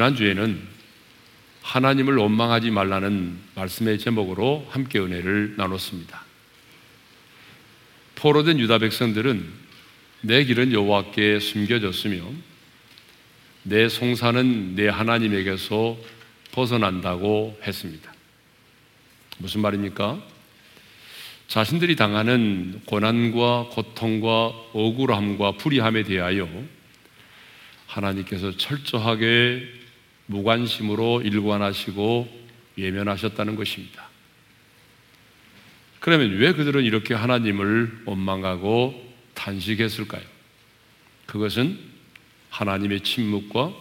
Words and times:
지난주에는 0.00 0.58
하나님을 1.60 2.16
원망하지 2.16 2.70
말라는 2.70 3.38
말씀의 3.54 3.98
제목으로 3.98 4.66
함께 4.70 4.98
은혜를 4.98 5.56
나눴습니다. 5.58 6.24
포로된 8.14 8.58
유다 8.60 8.78
백성들은 8.78 9.46
내 10.22 10.44
길은 10.44 10.72
여호와께 10.72 11.40
숨겨졌으며 11.40 12.24
내 13.64 13.90
송사는 13.90 14.74
내 14.74 14.88
하나님에게서 14.88 15.98
벗어난다고 16.52 17.60
했습니다. 17.62 18.10
무슨 19.36 19.60
말입니까? 19.60 20.18
자신들이 21.46 21.96
당하는 21.96 22.80
고난과 22.86 23.68
고통과 23.72 24.46
억울함과 24.72 25.52
불의함에 25.58 26.04
대하여 26.04 26.48
하나님께서 27.86 28.56
철저하게 28.56 29.79
무관심으로 30.30 31.22
일관하시고 31.22 32.40
예면하셨다는 32.78 33.56
것입니다. 33.56 34.08
그러면 35.98 36.30
왜 36.38 36.52
그들은 36.52 36.84
이렇게 36.84 37.14
하나님을 37.14 38.02
원망하고 38.06 38.94
탄식했을까요? 39.34 40.22
그것은 41.26 41.78
하나님의 42.48 43.02
침묵과 43.02 43.72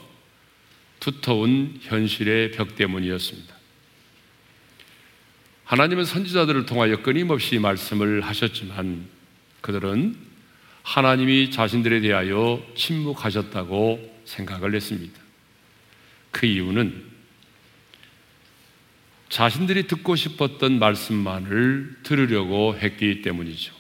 두터운 1.00 1.80
현실의 1.82 2.52
벽 2.52 2.76
때문이었습니다. 2.76 3.56
하나님은 5.64 6.04
선지자들을 6.04 6.66
통하여 6.66 7.02
끊임없이 7.04 7.60
말씀을 7.60 8.22
하셨지만 8.22 9.06
그들은 9.62 10.16
하나님이 10.82 11.52
자신들에 11.52 12.02
대하여 12.02 12.66
침묵하셨다고 12.76 14.22
생각을 14.26 14.74
했습니다. 14.76 15.29
그 16.32 16.46
이유는 16.46 17.10
자신들이 19.30 19.88
듣고 19.88 20.16
싶었던 20.16 20.80
말씀만을 20.80 21.98
들으려고 22.04 22.76
했기 22.78 23.22
때문이죠. 23.22 23.74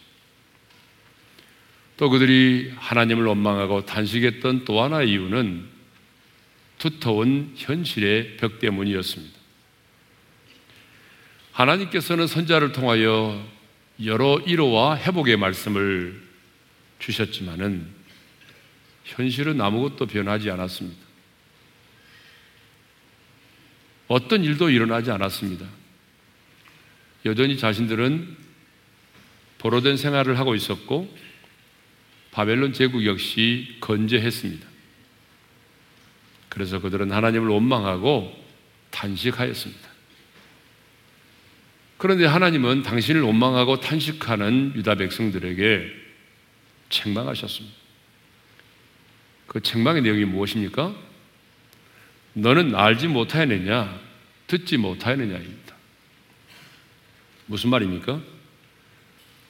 또 1.97 2.09
그들이 2.09 2.71
하나님을 2.77 3.25
원망하고 3.25 3.85
단식했던 3.85 4.63
또 4.65 4.81
하나의 4.81 5.11
이유는 5.11 5.65
두터운 6.77 7.53
현실의 7.57 8.37
벽 8.37 8.59
때문이었습니다. 8.59 9.37
하나님께서는 11.51 12.25
선자를 12.27 12.71
통하여 12.71 13.45
여러 14.05 14.35
위로와 14.45 14.97
회복의 14.97 15.35
말씀을 15.35 16.21
주셨지만은 16.99 17.85
현실은 19.03 19.59
아무것도 19.59 20.05
변하지 20.05 20.49
않았습니다. 20.51 21.08
어떤 24.09 24.43
일도 24.43 24.71
일어나지 24.71 25.11
않았습니다. 25.11 25.65
여전히 27.25 27.57
자신들은 27.57 28.35
보로된 29.59 29.97
생활을 29.97 30.39
하고 30.39 30.55
있었고 30.55 31.15
바벨론 32.31 32.73
제국 32.73 33.05
역시 33.05 33.77
건재했습니다. 33.81 34.67
그래서 36.49 36.79
그들은 36.81 37.11
하나님을 37.11 37.49
원망하고 37.49 38.33
탄식하였습니다. 38.89 39.87
그런데 41.97 42.25
하나님은 42.25 42.81
당신을 42.81 43.21
원망하고 43.21 43.79
탄식하는 43.79 44.73
유다 44.75 44.95
백성들에게 44.95 45.91
책망하셨습니다. 46.89 47.77
그 49.45 49.61
책망의 49.61 50.01
내용이 50.01 50.25
무엇입니까? 50.25 51.08
너는 52.39 52.75
알지 52.75 53.07
못하였느냐, 53.07 53.99
듣지 54.47 54.77
못하였느냐입니다. 54.77 55.75
무슨 57.45 57.69
말입니까? 57.69 58.21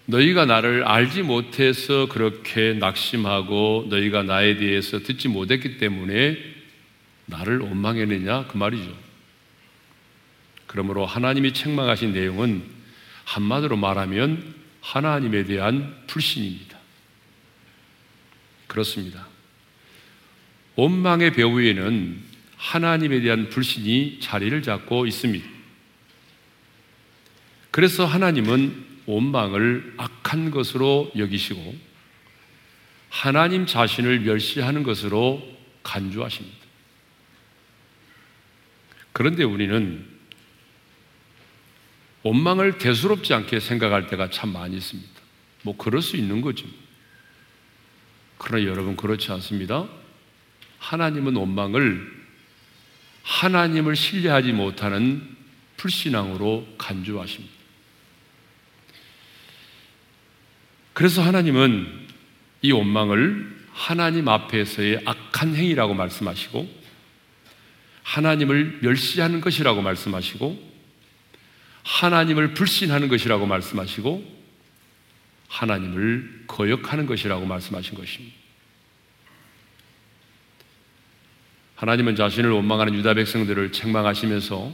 너희가 0.06 0.46
나를 0.46 0.84
알지 0.86 1.22
못해서 1.22 2.08
그렇게 2.08 2.74
낙심하고 2.74 3.88
너희가 3.90 4.24
나에 4.24 4.58
대해서 4.58 5.00
듣지 5.00 5.28
못했기 5.28 5.78
때문에 5.78 6.38
나를 7.28 7.60
원망했느냐 7.60 8.48
그 8.48 8.58
말이죠. 8.58 8.98
그러므로 10.66 11.06
하나님이 11.06 11.54
책망하신 11.54 12.14
내용은 12.14 12.64
한마디로 13.26 13.78
말하면 13.78 14.56
하나님에 14.82 15.44
대한 15.44 15.96
불신입니다. 16.08 16.78
그렇습니다. 18.66 19.28
원망의 20.76 21.34
배후에는 21.34 22.29
하나님에 22.60 23.22
대한 23.22 23.50
불신이 23.50 24.20
자리를 24.20 24.62
잡고 24.62 25.08
있습니다. 25.08 25.48
그래서 27.72 28.06
하나님은 28.06 28.86
원망을 29.06 29.94
악한 29.98 30.52
것으로 30.52 31.10
여기시고 31.18 31.76
하나님 33.10 33.66
자신을 33.66 34.20
멸시하는 34.20 34.84
것으로 34.84 35.42
간주하십니다. 35.84 36.58
그런데 39.14 39.44
우리는 39.44 40.06
원망을 42.24 42.78
대수롭지 42.78 43.34
않게 43.34 43.62
생각할 43.62 44.08
때가 44.08 44.30
참 44.30 44.52
많이 44.52 44.76
있습니다. 44.76 45.10
뭐 45.64 45.78
그럴 45.78 46.02
수 46.02 46.18
있는 46.18 46.42
거죠. 46.42 46.68
그러나 48.38 48.66
여러분 48.66 48.98
그렇지 48.98 49.32
않습니다. 49.32 49.88
하나님은 50.80 51.36
원망을 51.38 52.19
하나님을 53.24 53.96
신뢰하지 53.96 54.52
못하는 54.54 55.38
불신앙으로 55.78 56.68
간주하십니다. 56.78 57.54
그래서 60.94 61.22
하나님은 61.22 62.08
이 62.62 62.72
원망을 62.72 63.58
하나님 63.72 64.28
앞에서의 64.28 65.04
악한 65.06 65.56
행위라고 65.56 65.94
말씀하시고 65.94 66.80
하나님을 68.04 68.80
멸시하는 68.82 69.40
것이라고 69.40 69.82
말씀하시고 69.82 70.70
하나님을 71.84 72.54
불신하는 72.54 73.08
것이라고 73.08 73.46
말씀하시고 73.46 74.40
하나님을 75.48 76.44
거역하는 76.48 77.06
것이라고 77.06 77.46
말씀하신 77.46 77.96
것입니다. 77.96 78.39
하나님은 81.80 82.18
자신을 82.18 82.52
원망하는 82.52 82.94
유다 82.94 83.14
백성들을 83.14 83.72
책망하시면서 83.72 84.74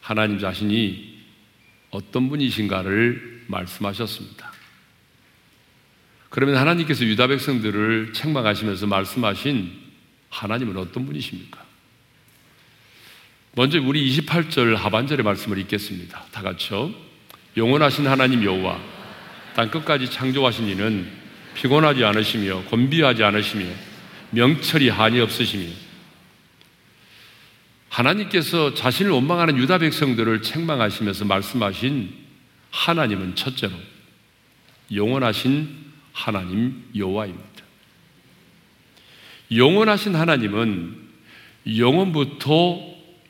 하나님 0.00 0.40
자신이 0.40 1.20
어떤 1.90 2.28
분이신가를 2.28 3.44
말씀하셨습니다. 3.46 4.52
그러면 6.30 6.56
하나님께서 6.56 7.04
유다 7.04 7.28
백성들을 7.28 8.12
책망하시면서 8.12 8.88
말씀하신 8.88 9.70
하나님은 10.30 10.76
어떤 10.78 11.06
분이십니까? 11.06 11.62
먼저 13.52 13.80
우리 13.80 14.10
28절 14.18 14.74
하반절의 14.74 15.22
말씀을 15.22 15.58
읽겠습니다. 15.58 16.24
다 16.32 16.42
같이요. 16.42 16.92
영원하신 17.56 18.08
하나님 18.08 18.42
여호와 18.42 18.80
땅 19.54 19.70
끝까지 19.70 20.10
창조하신 20.10 20.66
이는 20.70 21.08
피곤하지 21.54 22.04
않으시며 22.04 22.64
곤비하지 22.64 23.22
않으시며 23.22 23.66
명철이 24.30 24.88
한이 24.88 25.20
없으시며 25.20 25.83
하나님께서 27.94 28.74
자신을 28.74 29.12
원망하는 29.12 29.56
유다 29.56 29.78
백성들을 29.78 30.42
책망하시면서 30.42 31.26
말씀하신 31.26 32.12
하나님은 32.70 33.36
첫째로 33.36 33.72
영원하신 34.92 35.92
하나님 36.12 36.84
여호와입니다. 36.96 37.48
영원하신 39.52 40.16
하나님은 40.16 41.02
영원부터 41.78 42.80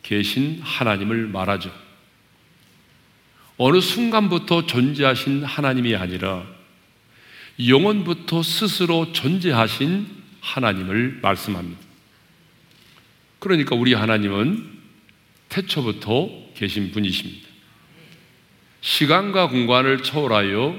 계신 0.03 0.61
하나님을 0.63 1.27
말하죠. 1.27 1.71
어느 3.59 3.81
순간부터 3.81 4.65
존재하신 4.65 5.45
하나님이 5.45 5.95
아니라 5.95 6.43
영원부터 7.65 8.43
스스로 8.43 9.13
존재하신 9.13 10.07
하나님을 10.41 11.19
말씀합니다. 11.21 11.84
그러니까 13.45 13.77
우리 13.77 13.93
하나님은 13.93 14.67
태초부터 15.51 16.31
계신 16.55 16.93
분이십니다. 16.93 17.47
시간과 18.81 19.51
공간을 19.51 20.03
초월하여 20.03 20.75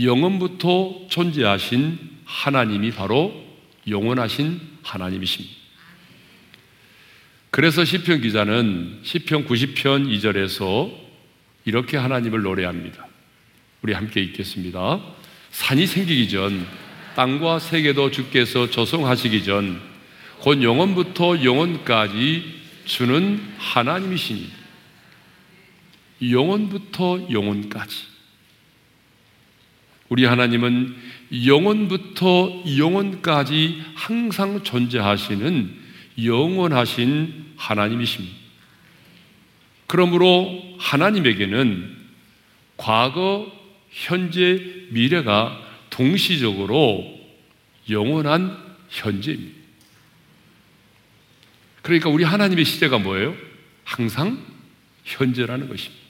영원부터 0.00 1.06
존재하신 1.08 1.98
하나님이 2.24 2.92
바로 2.92 3.44
영원하신 3.88 4.60
하나님이십니다. 4.84 5.56
그래서 7.50 7.84
시편 7.84 8.20
기자는 8.20 9.00
시편 9.02 9.48
90편 9.48 10.06
2절에서 10.20 10.92
이렇게 11.64 11.96
하나님을 11.96 12.42
노래합니다. 12.42 13.08
우리 13.82 13.92
함께 13.92 14.22
읽겠습니다. 14.22 15.00
산이 15.50 15.88
생기기 15.88 16.28
전 16.28 16.64
땅과 17.16 17.58
세계도 17.58 18.12
주께서 18.12 18.70
조성하시기 18.70 19.42
전 19.42 19.80
곧 20.46 20.62
영원부터 20.62 21.42
영원까지 21.42 22.44
주는 22.84 23.42
하나님이시니 23.58 24.48
영원부터 26.22 27.26
영원까지 27.32 27.96
우리 30.08 30.24
하나님은 30.24 30.94
영원부터 31.46 32.62
영원까지 32.78 33.82
항상 33.96 34.62
존재하시는 34.62 35.74
영원하신 36.24 37.46
하나님이십니다. 37.56 38.36
그러므로 39.88 40.62
하나님에게는 40.78 41.96
과거, 42.76 43.50
현재, 43.90 44.62
미래가 44.90 45.60
동시적으로 45.90 47.18
영원한 47.90 48.56
현재입니다. 48.90 49.55
그러니까 51.86 52.10
우리 52.10 52.24
하나님의 52.24 52.64
시대가 52.64 52.98
뭐예요? 52.98 53.36
항상 53.84 54.44
현재라는 55.04 55.68
것입니다. 55.68 56.04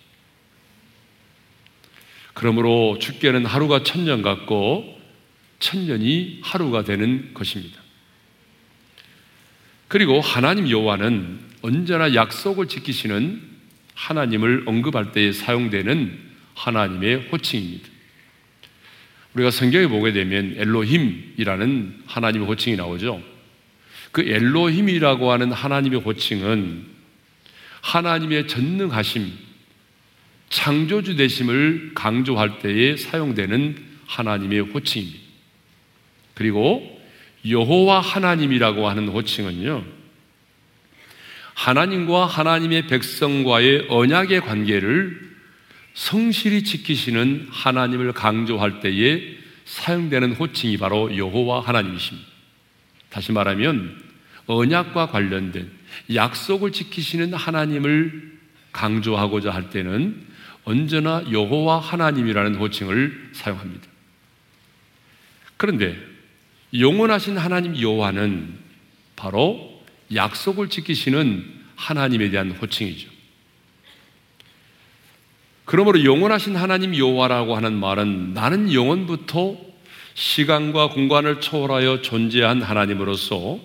그러므로 2.33 2.99
죽게는 2.99 3.45
하루가 3.45 3.83
천년 3.83 4.23
같고 4.23 4.99
천년이 5.59 6.41
하루가 6.43 6.83
되는 6.83 7.35
것입니다. 7.35 7.79
그리고 9.89 10.19
하나님 10.23 10.71
여호와는 10.71 11.41
언제나 11.61 12.15
약속을 12.15 12.69
지키시는 12.69 13.43
하나님을 13.95 14.63
언급할 14.65 15.13
때에 15.13 15.33
사용되는 15.33 16.19
하나님의 16.55 17.29
호칭입니다. 17.31 17.87
우리가 19.35 19.51
성경에 19.51 19.89
보게 19.89 20.15
되면 20.15 20.55
엘로힘이라는 20.57 22.05
하나님의 22.07 22.49
호칭이 22.49 22.77
나오죠. 22.77 23.36
그 24.17 24.23
엘로힘이라고 24.23 25.31
하는 25.31 25.53
하나님의 25.53 26.01
호칭은 26.01 26.87
하나님의 27.83 28.49
전능하심, 28.49 29.31
창조주 30.49 31.17
되심을 31.17 31.91
강조할 31.95 32.61
때에 32.61 32.97
사용되는 32.97 33.77
하나님의 34.07 34.61
호칭입니다. 34.61 35.21
그리고 36.33 36.99
여호와 37.47 38.01
하나님이라고 38.01 38.89
하는 38.89 39.09
호칭은요. 39.09 39.85
하나님과 41.53 42.25
하나님의 42.25 42.87
백성과의 42.87 43.89
언약의 43.91 44.41
관계를 44.41 45.37
성실히 45.93 46.65
지키시는 46.65 47.49
하나님을 47.51 48.15
강조할 48.15 48.81
때에 48.81 49.37
사용되는 49.67 50.33
호칭이 50.33 50.79
바로 50.79 51.15
여호와 51.15 51.61
하나님이십니다. 51.61 52.27
다시 53.11 53.33
말하면 53.33 54.06
언약과 54.47 55.09
관련된 55.09 55.71
약속을 56.15 56.73
지키시는 56.73 57.35
하나님을 57.35 58.39
강조하고자 58.73 59.51
할 59.51 59.71
때는 59.71 60.27
언제나 60.65 61.25
여호와 61.31 61.79
하나님이라는 61.79 62.57
호칭을 62.57 63.31
사용합니다. 63.33 63.87
그런데 65.57 65.97
영원하신 66.75 67.39
하나님 67.39 67.81
여호와는 67.81 68.59
바로 69.15 69.83
약속을 70.15 70.69
지키시는 70.69 71.45
하나님에 71.77 72.31
대한 72.31 72.51
호칭이죠. 72.51 73.09
그러므로 75.65 76.05
영원하신 76.05 76.57
하나님 76.57 76.97
여호와라고 76.97 77.57
하는 77.57 77.75
말은 77.75 78.35
나는 78.35 78.73
영원부터 78.73 79.57
시간과 80.15 80.91
공간을 80.91 81.41
초월하여 81.41 82.03
존재한 82.03 82.63
하나님으로서 82.63 83.59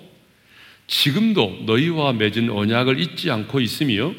지금도 0.88 1.64
너희와 1.66 2.14
맺은 2.14 2.50
언약을 2.50 3.00
잊지 3.00 3.32
않고 3.32 3.60
있으며 3.62 4.14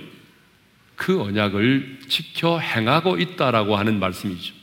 그 0.96 1.20
언약을 1.20 2.00
지켜 2.08 2.58
행하고 2.58 3.18
있다라고 3.18 3.76
하는 3.76 3.98
말씀이죠. 3.98 4.54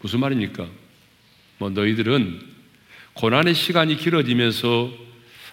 무슨 0.00 0.20
말입니까? 0.20 0.66
뭐 1.58 1.70
너희들은 1.70 2.40
고난의 3.14 3.54
시간이 3.54 3.96
길어지면서 3.96 4.90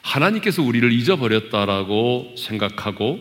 하나님께서 0.02 0.64
우리를 0.64 0.92
잊어버렸다라고 0.92 2.36
생각하고 2.38 3.20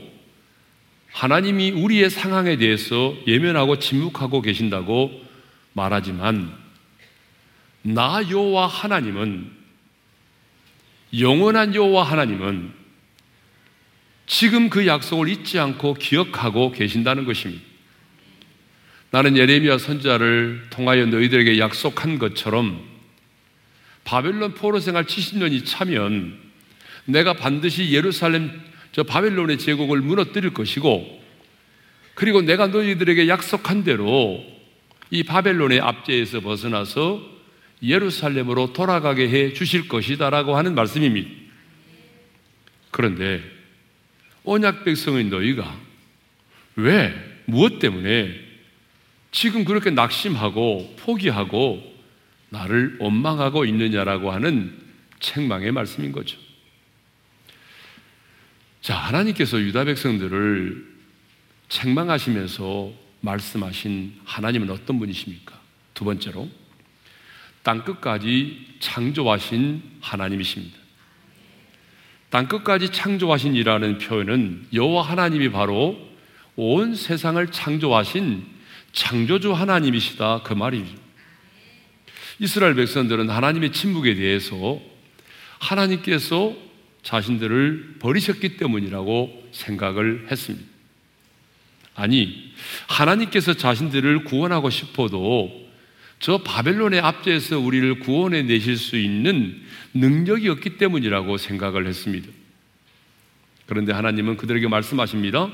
하나님이 1.12 1.72
우리의 1.72 2.10
상황에 2.10 2.56
대해서 2.56 3.14
예면하고 3.26 3.78
침묵하고 3.78 4.40
계신다고 4.40 5.10
말하지만 5.72 6.52
나 7.82 8.22
여호와 8.28 8.66
하나님은 8.66 9.57
영원한 11.16 11.74
여호와 11.74 12.02
하나님은 12.02 12.72
지금 14.26 14.68
그 14.68 14.86
약속을 14.86 15.28
잊지 15.28 15.58
않고 15.58 15.94
기억하고 15.94 16.72
계신다는 16.72 17.24
것입니다. 17.24 17.62
나는 19.10 19.38
예레미야 19.38 19.78
선자를 19.78 20.66
통하여 20.68 21.06
너희들에게 21.06 21.58
약속한 21.58 22.18
것처럼 22.18 22.84
바벨론 24.04 24.52
포로 24.52 24.80
생활 24.80 25.04
70년이 25.04 25.64
차면 25.64 26.38
내가 27.06 27.32
반드시 27.32 27.90
예루살렘 27.90 28.60
저 28.92 29.02
바벨론의 29.02 29.58
제국을 29.58 30.00
무너뜨릴 30.02 30.52
것이고 30.52 31.22
그리고 32.14 32.42
내가 32.42 32.66
너희들에게 32.66 33.28
약속한 33.28 33.82
대로 33.82 34.44
이 35.10 35.22
바벨론의 35.22 35.80
압제에서 35.80 36.40
벗어나서 36.40 37.37
예루살렘으로 37.82 38.72
돌아가게 38.72 39.28
해 39.28 39.52
주실 39.52 39.88
것이다라고 39.88 40.56
하는 40.56 40.74
말씀입니다. 40.74 41.30
그런데 42.90 43.42
언약 44.44 44.84
백성인 44.84 45.30
너희가 45.30 45.78
왜 46.76 47.14
무엇 47.44 47.78
때문에 47.78 48.48
지금 49.30 49.64
그렇게 49.64 49.90
낙심하고 49.90 50.96
포기하고 50.98 51.82
나를 52.50 52.96
원망하고 52.98 53.64
있느냐라고 53.66 54.32
하는 54.32 54.76
책망의 55.20 55.72
말씀인 55.72 56.12
거죠. 56.12 56.38
자, 58.80 58.96
하나님께서 58.96 59.60
유다 59.60 59.84
백성들을 59.84 60.98
책망하시면서 61.68 62.92
말씀하신 63.20 64.20
하나님은 64.24 64.70
어떤 64.70 64.98
분이십니까? 64.98 65.60
두 65.92 66.04
번째로 66.04 66.48
땅 67.68 67.84
끝까지 67.84 68.66
창조하신 68.80 69.82
하나님이십니다. 70.00 70.78
땅 72.30 72.48
끝까지 72.48 72.92
창조하신 72.92 73.56
이라는 73.56 73.98
표현은 73.98 74.68
여호와 74.72 75.02
하나님이 75.02 75.50
바로 75.50 75.98
온 76.56 76.94
세상을 76.94 77.46
창조하신 77.52 78.46
창조주 78.92 79.52
하나님이시다 79.52 80.44
그 80.44 80.54
말이죠. 80.54 80.94
이스라엘 82.38 82.74
백성들은 82.74 83.28
하나님의 83.28 83.72
침묵에 83.72 84.14
대해서 84.14 84.80
하나님께서 85.58 86.56
자신들을 87.02 87.96
버리셨기 87.98 88.56
때문이라고 88.56 89.50
생각을 89.52 90.28
했습니다. 90.30 90.66
아니, 91.96 92.50
하나님께서 92.86 93.52
자신들을 93.52 94.24
구원하고 94.24 94.70
싶어도 94.70 95.67
저 96.20 96.38
바벨론의 96.38 97.00
압제에서 97.00 97.58
우리를 97.58 98.00
구원해 98.00 98.42
내실 98.42 98.76
수 98.76 98.96
있는 98.96 99.62
능력이 99.94 100.48
없기 100.48 100.78
때문이라고 100.78 101.36
생각을 101.36 101.86
했습니다. 101.86 102.28
그런데 103.66 103.92
하나님은 103.92 104.36
그들에게 104.36 104.66
말씀하십니다. 104.68 105.50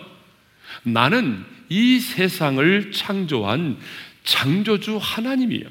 나는 0.84 1.44
이 1.68 1.98
세상을 1.98 2.92
창조한 2.92 3.78
창조주 4.22 4.98
하나님이에요. 5.00 5.68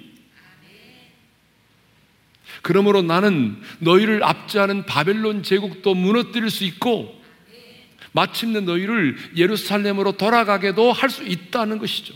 그러므로 2.62 3.01
나는 3.01 3.62
너희를 3.79 4.23
압제하는 4.23 4.85
바벨론 4.85 5.43
제국도 5.43 5.95
무너뜨릴 5.95 6.50
수 6.50 6.63
있고 6.65 7.21
마침내 8.13 8.59
너희를 8.62 9.17
예루살렘으로 9.35 10.13
돌아가게도 10.13 10.93
할 10.93 11.09
수 11.09 11.23
있다는 11.23 11.79
것이죠. 11.79 12.13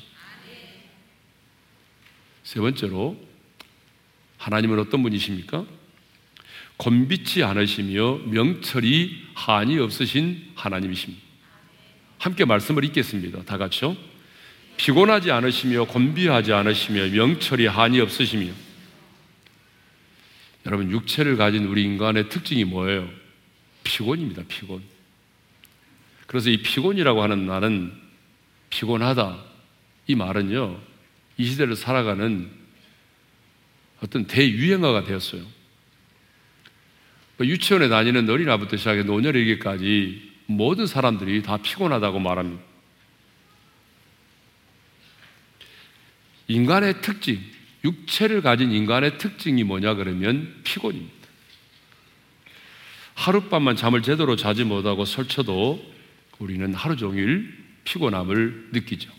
세 2.47 2.61
번째로 2.61 3.21
하나님은 4.37 4.79
어떤 4.79 5.03
분이십니까? 5.03 5.65
곤비치 6.77 7.43
않으시며 7.43 8.19
명철이 8.27 9.31
한이 9.33 9.77
없으신 9.79 10.53
하나님이십니다. 10.55 11.21
함께 12.19 12.45
말씀을 12.45 12.85
읽겠습니다. 12.85 13.43
다 13.43 13.57
같이요. 13.57 13.97
피곤하지 14.77 15.29
않으시며 15.29 15.87
곤비하지 15.87 16.53
않으시며 16.53 17.09
명철이 17.09 17.67
한이 17.67 17.99
없으시며 17.99 18.53
여러분 20.67 20.89
육체를 20.89 21.35
가진 21.35 21.65
우리 21.65 21.83
인간의 21.83 22.29
특징이 22.29 22.63
뭐예요? 22.63 23.09
피곤입니다. 23.83 24.43
피곤. 24.47 24.81
그래서 26.27 26.49
이 26.49 26.61
피곤이라고 26.61 27.21
하는 27.21 27.45
나는 27.45 27.91
피곤하다. 28.69 29.37
이 30.07 30.15
말은요. 30.15 30.86
이 31.37 31.45
시대를 31.45 31.75
살아가는 31.75 32.49
어떤 34.01 34.25
대유행어가 34.25 35.03
되었어요. 35.03 35.43
뭐 37.37 37.45
유치원에 37.45 37.89
다니는 37.89 38.29
어린아부터 38.29 38.77
시작해 38.77 39.03
노년에 39.03 39.39
이르기까지 39.39 40.31
모든 40.47 40.87
사람들이 40.87 41.41
다 41.43 41.57
피곤하다고 41.57 42.19
말합니다. 42.19 42.63
인간의 46.47 47.01
특징, 47.01 47.39
육체를 47.83 48.41
가진 48.41 48.71
인간의 48.71 49.17
특징이 49.17 49.63
뭐냐 49.63 49.95
그러면 49.95 50.61
피곤입니다. 50.63 51.15
하룻밤만 53.15 53.75
잠을 53.75 54.01
제대로 54.01 54.35
자지 54.35 54.63
못하고 54.63 55.03
설쳐도 55.05 55.93
우리는 56.39 56.73
하루 56.73 56.95
종일 56.95 57.53
피곤함을 57.83 58.69
느끼죠. 58.71 59.16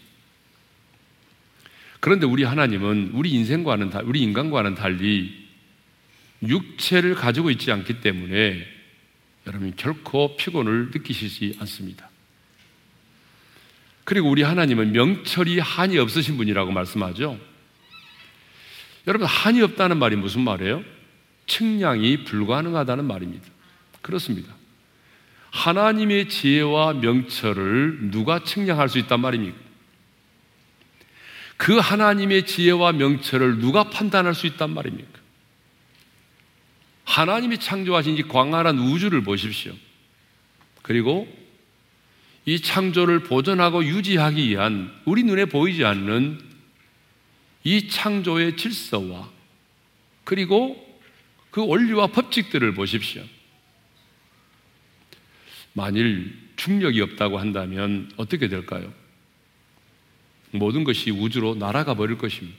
그런데 2.00 2.26
우리 2.26 2.44
하나님은 2.44 3.10
우리 3.14 3.30
인생과는 3.30 3.92
우리 4.04 4.20
인간과는 4.22 4.74
달리 4.74 5.48
육체를 6.42 7.14
가지고 7.14 7.50
있지 7.50 7.72
않기 7.72 8.00
때문에 8.00 8.64
여러분 9.46 9.72
결코 9.76 10.36
피곤을 10.36 10.90
느끼시지 10.92 11.56
않습니다. 11.60 12.08
그리고 14.04 14.30
우리 14.30 14.42
하나님은 14.42 14.92
명철이 14.92 15.58
한이 15.58 15.98
없으신 15.98 16.36
분이라고 16.36 16.70
말씀하죠. 16.70 17.38
여러분 19.06 19.26
한이 19.26 19.60
없다는 19.62 19.98
말이 19.98 20.16
무슨 20.16 20.42
말이에요? 20.42 20.82
측량이 21.46 22.24
불가능하다는 22.24 23.04
말입니다. 23.04 23.46
그렇습니다. 24.02 24.54
하나님의 25.50 26.28
지혜와 26.28 26.94
명철을 26.94 28.10
누가 28.10 28.44
측량할 28.44 28.88
수 28.88 28.98
있단 28.98 29.20
말입니까? 29.20 29.67
그 31.58 31.76
하나님의 31.76 32.46
지혜와 32.46 32.92
명철을 32.92 33.58
누가 33.58 33.90
판단할 33.90 34.34
수 34.34 34.46
있단 34.46 34.70
말입니까? 34.70 35.18
하나님이 37.04 37.58
창조하신 37.58 38.16
이 38.16 38.22
광활한 38.22 38.78
우주를 38.78 39.22
보십시오. 39.22 39.74
그리고 40.82 41.28
이 42.46 42.60
창조를 42.60 43.24
보존하고 43.24 43.84
유지하기 43.84 44.48
위한 44.48 44.94
우리 45.04 45.24
눈에 45.24 45.46
보이지 45.46 45.84
않는 45.84 46.40
이 47.64 47.88
창조의 47.88 48.56
질서와 48.56 49.28
그리고 50.24 50.86
그 51.50 51.66
원리와 51.66 52.06
법칙들을 52.06 52.72
보십시오. 52.74 53.22
만일 55.72 56.38
중력이 56.56 57.00
없다고 57.00 57.38
한다면 57.38 58.10
어떻게 58.16 58.48
될까요? 58.48 58.92
모든 60.50 60.84
것이 60.84 61.10
우주로 61.10 61.54
날아가 61.54 61.94
버릴 61.94 62.18
것입니다. 62.18 62.56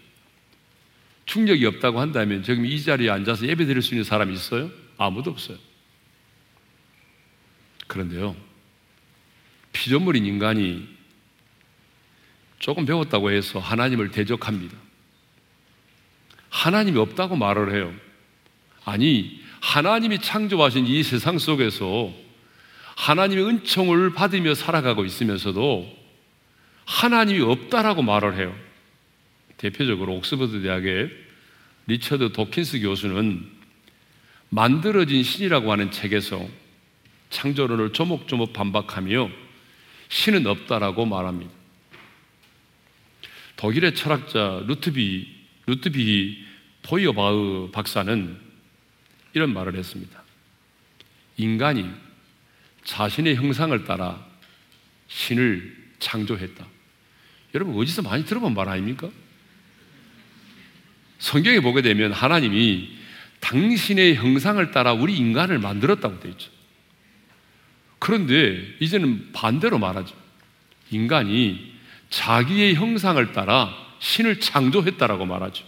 충격이 1.25 1.65
없다고 1.65 1.99
한다면 1.99 2.43
지금 2.43 2.65
이 2.65 2.81
자리에 2.81 3.09
앉아서 3.09 3.47
예배 3.47 3.65
드릴 3.65 3.81
수 3.81 3.93
있는 3.93 4.03
사람이 4.03 4.33
있어요? 4.33 4.71
아무도 4.97 5.31
없어요. 5.31 5.57
그런데요, 7.87 8.35
피조물인 9.73 10.25
인간이 10.25 10.87
조금 12.59 12.85
배웠다고 12.85 13.31
해서 13.31 13.59
하나님을 13.59 14.11
대적합니다. 14.11 14.75
하나님이 16.49 16.97
없다고 16.99 17.35
말을 17.35 17.73
해요. 17.73 17.93
아니, 18.83 19.41
하나님이 19.61 20.19
창조하신 20.19 20.87
이 20.87 21.03
세상 21.03 21.37
속에서 21.37 22.13
하나님의 22.95 23.45
은총을 23.45 24.13
받으며 24.13 24.55
살아가고 24.55 25.05
있으면서도 25.05 25.98
하나님이 26.89 27.41
없다라고 27.41 28.01
말을 28.01 28.35
해요. 28.35 28.57
대표적으로 29.57 30.15
옥스퍼드 30.15 30.63
대학의 30.63 31.11
리처드 31.85 32.33
도킨스 32.33 32.79
교수는 32.79 33.47
만들어진 34.49 35.21
신이라고 35.21 35.71
하는 35.71 35.91
책에서 35.91 36.43
창조론을 37.29 37.93
조목조목 37.93 38.53
반박하며 38.53 39.29
신은 40.09 40.47
없다라고 40.47 41.05
말합니다. 41.05 41.51
독일의 43.55 43.93
철학자 43.93 44.63
루트비 44.65 45.35
루트비 45.67 46.45
포이어바흐 46.81 47.69
박사는 47.71 48.35
이런 49.35 49.53
말을 49.53 49.75
했습니다. 49.75 50.23
인간이 51.37 51.87
자신의 52.83 53.35
형상을 53.35 53.83
따라 53.85 54.25
신을 55.07 55.77
창조했다. 55.99 56.78
여러분 57.53 57.75
어디서 57.77 58.01
많이 58.01 58.25
들어본 58.25 58.53
말 58.53 58.69
아닙니까? 58.69 59.09
성경에 61.17 61.59
보게 61.59 61.81
되면 61.81 62.11
하나님이 62.11 62.97
당신의 63.39 64.15
형상을 64.15 64.71
따라 64.71 64.93
우리 64.93 65.17
인간을 65.17 65.59
만들었다고 65.59 66.19
되어 66.19 66.31
있죠. 66.31 66.51
그런데 67.99 68.75
이제는 68.79 69.31
반대로 69.33 69.77
말하죠. 69.77 70.15
인간이 70.91 71.73
자기의 72.09 72.75
형상을 72.75 73.33
따라 73.33 73.75
신을 73.99 74.39
창조했다라고 74.39 75.25
말하죠. 75.25 75.65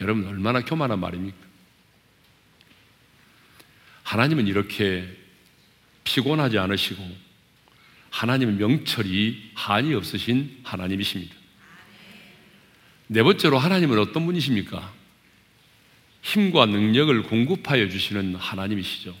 여러분 0.00 0.26
얼마나 0.26 0.60
교만한 0.60 1.00
말입니까? 1.00 1.36
하나님은 4.04 4.46
이렇게 4.46 5.08
피곤하지 6.04 6.58
않으시고 6.58 7.31
하나님은 8.12 8.58
명철이 8.58 9.52
한이 9.54 9.94
없으신 9.94 10.58
하나님이십니다. 10.62 11.34
네 13.08 13.22
번째로 13.22 13.58
하나님은 13.58 13.98
어떤 13.98 14.26
분이십니까? 14.26 14.92
힘과 16.20 16.66
능력을 16.66 17.22
공급하여 17.24 17.88
주시는 17.88 18.36
하나님이시죠. 18.36 19.14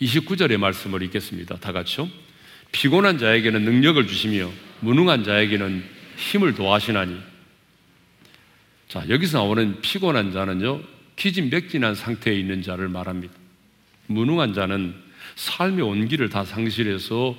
29절의 0.00 0.58
말씀을 0.58 1.02
읽겠습니다. 1.04 1.56
다 1.56 1.72
같이요. 1.72 2.08
피곤한 2.70 3.18
자에게는 3.18 3.62
능력을 3.62 4.06
주시며 4.06 4.50
무능한 4.80 5.24
자에게는 5.24 5.82
힘을 6.18 6.54
도하시나니. 6.54 7.18
자, 8.88 9.08
여기서 9.08 9.38
나오는 9.38 9.80
피곤한 9.80 10.32
자는요, 10.32 10.82
기진맥진한 11.16 11.94
상태에 11.94 12.38
있는 12.38 12.62
자를 12.62 12.88
말합니다. 12.88 13.34
무능한 14.06 14.52
자는 14.52 14.94
삶의 15.36 15.80
온기를 15.80 16.28
다 16.28 16.44
상실해서 16.44 17.36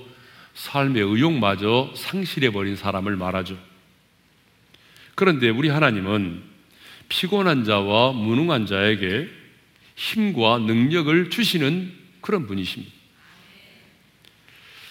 삶의 0.58 1.04
의욕마저 1.04 1.94
상실해버린 1.96 2.76
사람을 2.76 3.16
말하죠. 3.16 3.58
그런데 5.14 5.50
우리 5.50 5.70
하나님은 5.70 6.42
피곤한 7.10 7.64
자와 7.64 8.12
무능한 8.14 8.66
자에게 8.66 9.30
힘과 9.96 10.58
능력을 10.60 11.30
주시는 11.30 11.94
그런 12.22 12.48
분이십니다. 12.48 12.92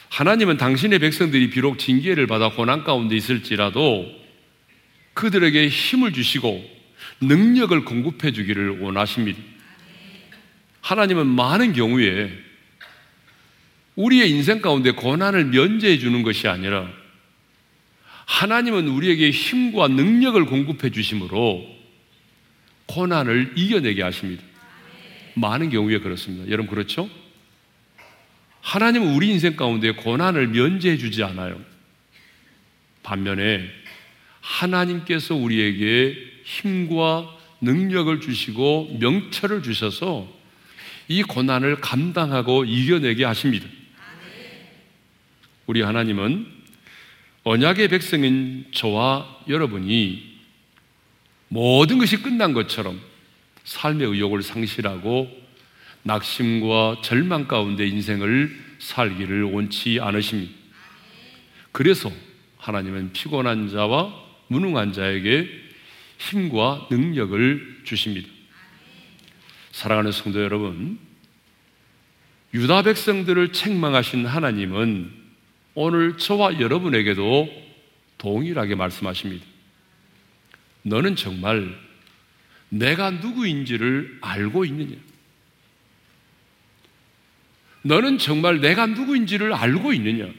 하나님은 0.09 0.57
당신의 0.57 1.01
백성들이 1.01 1.51
비록 1.51 1.81
징계를 1.81 2.29
받아 2.29 2.49
고난 2.51 2.85
가운데 2.85 3.17
있을지라도 3.17 4.07
그들에게 5.15 5.69
힘을 5.69 6.13
주시고 6.13 6.65
능력을 7.21 7.85
공급해 7.85 8.31
주기를 8.31 8.81
원하십니다. 8.81 9.41
하나님은 10.81 11.27
많은 11.27 11.73
경우에 11.73 12.46
우리의 13.97 14.31
인생 14.31 14.61
가운데 14.61 14.93
고난을 14.93 15.47
면제해 15.47 15.99
주는 15.99 16.23
것이 16.23 16.49
아니라 16.49 16.89
하나님은 18.27 18.89
우리에게 18.89 19.31
힘과 19.31 19.89
능력을 19.89 20.45
공급해 20.47 20.91
주심으로 20.91 21.67
고난을 22.87 23.55
이겨내게 23.57 24.03
하십니다. 24.03 24.43
많은 25.35 25.71
경우에 25.71 25.99
그렇습니다. 25.99 26.51
여러분 26.51 26.71
그렇죠? 26.71 27.09
하나님은 28.61 29.15
우리 29.15 29.29
인생 29.31 29.55
가운데 29.55 29.93
고난을 29.93 30.49
면제해 30.49 30.99
주지 30.99 31.23
않아요. 31.23 31.61
반면에 33.03 33.69
하나님께서 34.41 35.35
우리에게 35.35 36.17
힘과 36.45 37.31
능력을 37.61 38.21
주시고 38.21 38.99
명철을 39.01 39.63
주셔서 39.63 40.29
이 41.09 41.23
고난을 41.23 41.81
감당하고 41.81 42.65
이겨내게 42.65 43.25
하십니다. 43.25 43.67
우리 45.67 45.83
하나님은 45.83 46.47
언약의 47.43 47.89
백성인 47.89 48.67
저와 48.73 49.43
여러분이 49.49 50.37
모든 51.49 51.99
것이 51.99 52.23
끝난 52.23 52.53
것처럼 52.53 53.01
삶의 53.65 54.09
의욕을 54.09 54.43
상실하고 54.43 55.29
낙심과 56.05 57.03
절망 57.03 57.49
가운데 57.49 57.87
인생을 57.87 58.57
살기를 58.79 59.43
원치 59.43 59.99
않으십니다. 60.01 60.53
그래서 61.73 62.13
하나님은 62.59 63.13
피곤한 63.13 63.69
자와 63.69 64.15
무능한 64.49 64.93
자에게 64.93 65.49
힘과 66.19 66.87
능력을 66.91 67.81
주십니다. 67.85 68.29
사랑하는 69.73 70.13
성도 70.13 70.43
여러분, 70.43 70.99
유다 72.55 72.83
백성들을 72.83 73.53
책망하신 73.53 74.27
하나님은 74.27 75.16
오늘 75.79 76.17
저와 76.17 76.59
여러분에게도 76.59 77.49
동일하게 78.17 78.77
말씀하십니다. 78.77 79.45
너는 80.83 81.17
정말 81.17 81.79
내가 82.71 83.11
누구인지를 83.11 84.19
알고 84.23 84.65
있느냐? 84.65 84.97
너는 87.83 88.17
정말 88.17 88.61
내가 88.61 88.87
누구인지를 88.87 89.53
알고 89.53 89.93
있느냐? 89.93 90.33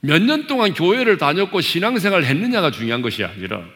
몇 0.00 0.22
년 0.22 0.46
동안 0.46 0.72
교회를 0.72 1.18
다녔고 1.18 1.60
신앙생활을 1.60 2.24
했느냐가 2.24 2.70
중요한 2.70 3.02
것이 3.02 3.24
아니라 3.24 3.68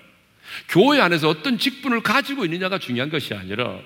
교회 0.69 1.01
안에서 1.01 1.29
어떤 1.29 1.59
직분을 1.59 2.05
가지고 2.05 2.45
있느냐가 2.45 2.79
중요한 2.79 3.11
것이 3.11 3.35
아니라 3.35 3.81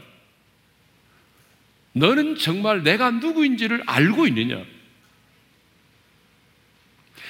너는 1.95 2.37
정말 2.37 2.83
내가 2.83 3.11
누구인지를 3.11 3.85
알고 3.87 4.27
있느냐? 4.27 4.75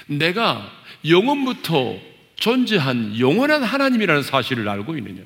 내가 0.06 0.70
영원부터 1.04 1.98
존재한 2.36 3.18
영원한 3.18 3.62
하나님이라는 3.62 4.22
사실을 4.22 4.68
알고 4.68 4.96
있느냐? 4.98 5.22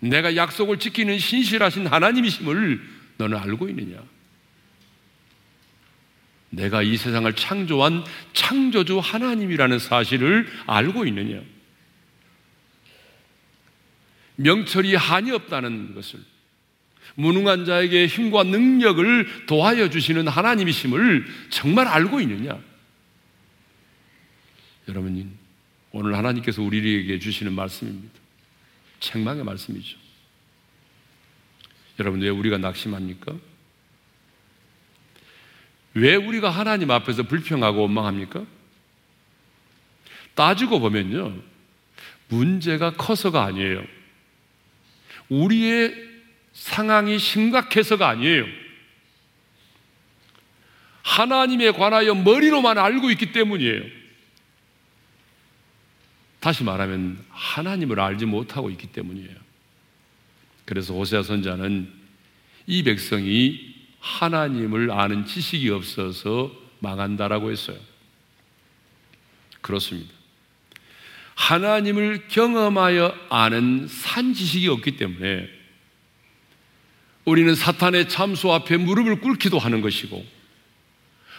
내가 0.00 0.36
약속을 0.36 0.78
지키는 0.78 1.18
신실하신 1.18 1.86
하나님이심을 1.86 2.80
너는 3.16 3.38
알고 3.38 3.68
있느냐? 3.70 4.02
내가 6.50 6.82
이 6.82 6.96
세상을 6.96 7.30
창조한 7.34 8.04
창조주 8.32 8.98
하나님이라는 8.98 9.78
사실을 9.78 10.48
알고 10.66 11.04
있느냐? 11.06 11.42
명철이 14.36 14.94
한이 14.94 15.32
없다는 15.32 15.94
것을 15.94 16.20
무능한 17.14 17.64
자에게 17.64 18.06
힘과 18.06 18.44
능력을 18.44 19.46
도하여 19.46 19.90
주시는 19.90 20.28
하나님이심을 20.28 21.26
정말 21.50 21.88
알고 21.88 22.20
있느냐? 22.20 22.58
여러분, 24.88 25.36
오늘 25.92 26.16
하나님께서 26.16 26.62
우리에게 26.62 27.18
주시는 27.18 27.52
말씀입니다. 27.52 28.14
책망의 29.00 29.44
말씀이죠. 29.44 29.98
여러분, 32.00 32.20
왜 32.20 32.28
우리가 32.28 32.58
낙심합니까? 32.58 33.34
왜 35.94 36.14
우리가 36.14 36.50
하나님 36.50 36.90
앞에서 36.90 37.24
불평하고 37.24 37.82
원망합니까? 37.82 38.46
따지고 40.34 40.78
보면요. 40.78 41.36
문제가 42.28 42.92
커서가 42.92 43.44
아니에요. 43.44 43.84
우리의 45.28 46.07
상황이 46.58 47.18
심각해서가 47.18 48.08
아니에요. 48.08 48.44
하나님에 51.02 51.70
관하여 51.70 52.14
머리로만 52.14 52.76
알고 52.76 53.10
있기 53.12 53.32
때문이에요. 53.32 53.82
다시 56.40 56.64
말하면 56.64 57.24
하나님을 57.30 57.98
알지 57.98 58.26
못하고 58.26 58.70
있기 58.70 58.88
때문이에요. 58.88 59.34
그래서 60.64 60.94
호세아 60.94 61.22
선자는 61.22 61.90
이 62.66 62.82
백성이 62.82 63.74
하나님을 64.00 64.90
아는 64.90 65.24
지식이 65.24 65.70
없어서 65.70 66.52
망한다라고 66.80 67.50
했어요. 67.50 67.78
그렇습니다. 69.60 70.12
하나님을 71.34 72.28
경험하여 72.28 73.16
아는 73.30 73.88
산 73.88 74.34
지식이 74.34 74.68
없기 74.68 74.96
때문에 74.96 75.57
우리는 77.28 77.54
사탄의 77.54 78.08
참소 78.08 78.52
앞에 78.54 78.78
무릎을 78.78 79.20
꿇기도 79.20 79.58
하는 79.58 79.82
것이고 79.82 80.24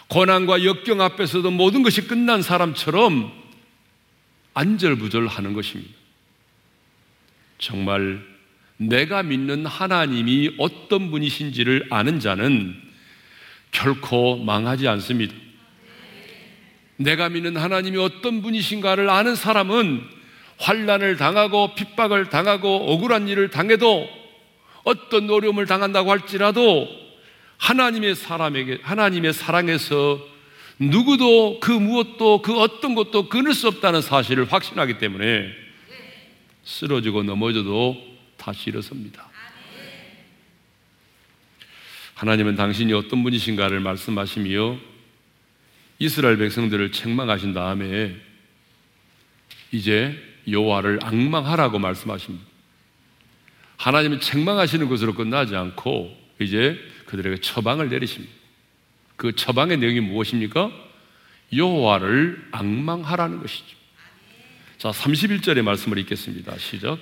고난과 0.06 0.64
역경 0.64 1.00
앞에서도 1.00 1.50
모든 1.50 1.82
것이 1.82 2.06
끝난 2.06 2.42
사람처럼 2.42 3.32
안절부절하는 4.54 5.52
것입니다. 5.52 5.92
정말 7.58 8.24
내가 8.76 9.22
믿는 9.22 9.66
하나님이 9.66 10.54
어떤 10.58 11.10
분이신지를 11.10 11.88
아는 11.90 12.20
자는 12.20 12.74
결코 13.72 14.36
망하지 14.36 14.88
않습니다. 14.88 15.34
내가 16.96 17.28
믿는 17.28 17.56
하나님이 17.56 17.98
어떤 17.98 18.42
분이신가를 18.42 19.10
아는 19.10 19.34
사람은 19.34 20.02
환란을 20.58 21.16
당하고 21.16 21.74
핍박을 21.74 22.30
당하고 22.30 22.92
억울한 22.92 23.28
일을 23.28 23.50
당해도 23.50 24.19
어떤 24.84 25.28
어려움을 25.30 25.66
당한다고 25.66 26.10
할지라도 26.10 26.88
하나님의 27.58 28.14
사람에게 28.14 28.78
하나님의 28.82 29.32
사랑에서 29.32 30.20
누구도 30.78 31.60
그 31.60 31.70
무엇도 31.70 32.40
그 32.40 32.58
어떤 32.58 32.94
것도 32.94 33.28
끊을 33.28 33.52
수 33.52 33.68
없다는 33.68 34.00
사실을 34.00 34.50
확신하기 34.50 34.98
때문에 34.98 35.50
쓰러지고 36.64 37.22
넘어져도 37.22 37.96
다시 38.36 38.70
일어섭니다. 38.70 39.28
하나님은 42.14 42.54
당신이 42.54 42.92
어떤 42.92 43.22
분이신가를 43.22 43.80
말씀하시며 43.80 44.78
이스라엘 45.98 46.38
백성들을 46.38 46.92
책망하신 46.92 47.52
다음에 47.52 48.16
이제 49.72 50.18
여호와를 50.48 51.00
악망하라고 51.02 51.78
말씀하십니다. 51.78 52.49
하나님은 53.80 54.20
책망하시는 54.20 54.90
것으로 54.90 55.14
끝나지 55.14 55.56
않고 55.56 56.14
이제 56.38 56.78
그들에게 57.06 57.40
처방을 57.40 57.88
내리십니다. 57.88 58.32
그 59.16 59.34
처방의 59.34 59.78
내용이 59.78 60.00
무엇입니까? 60.00 60.70
여호와를 61.56 62.48
악망하라는 62.52 63.40
것이죠. 63.40 63.76
자, 64.76 64.90
31절의 64.90 65.62
말씀을 65.62 65.96
읽겠습니다. 65.98 66.58
시작. 66.58 66.98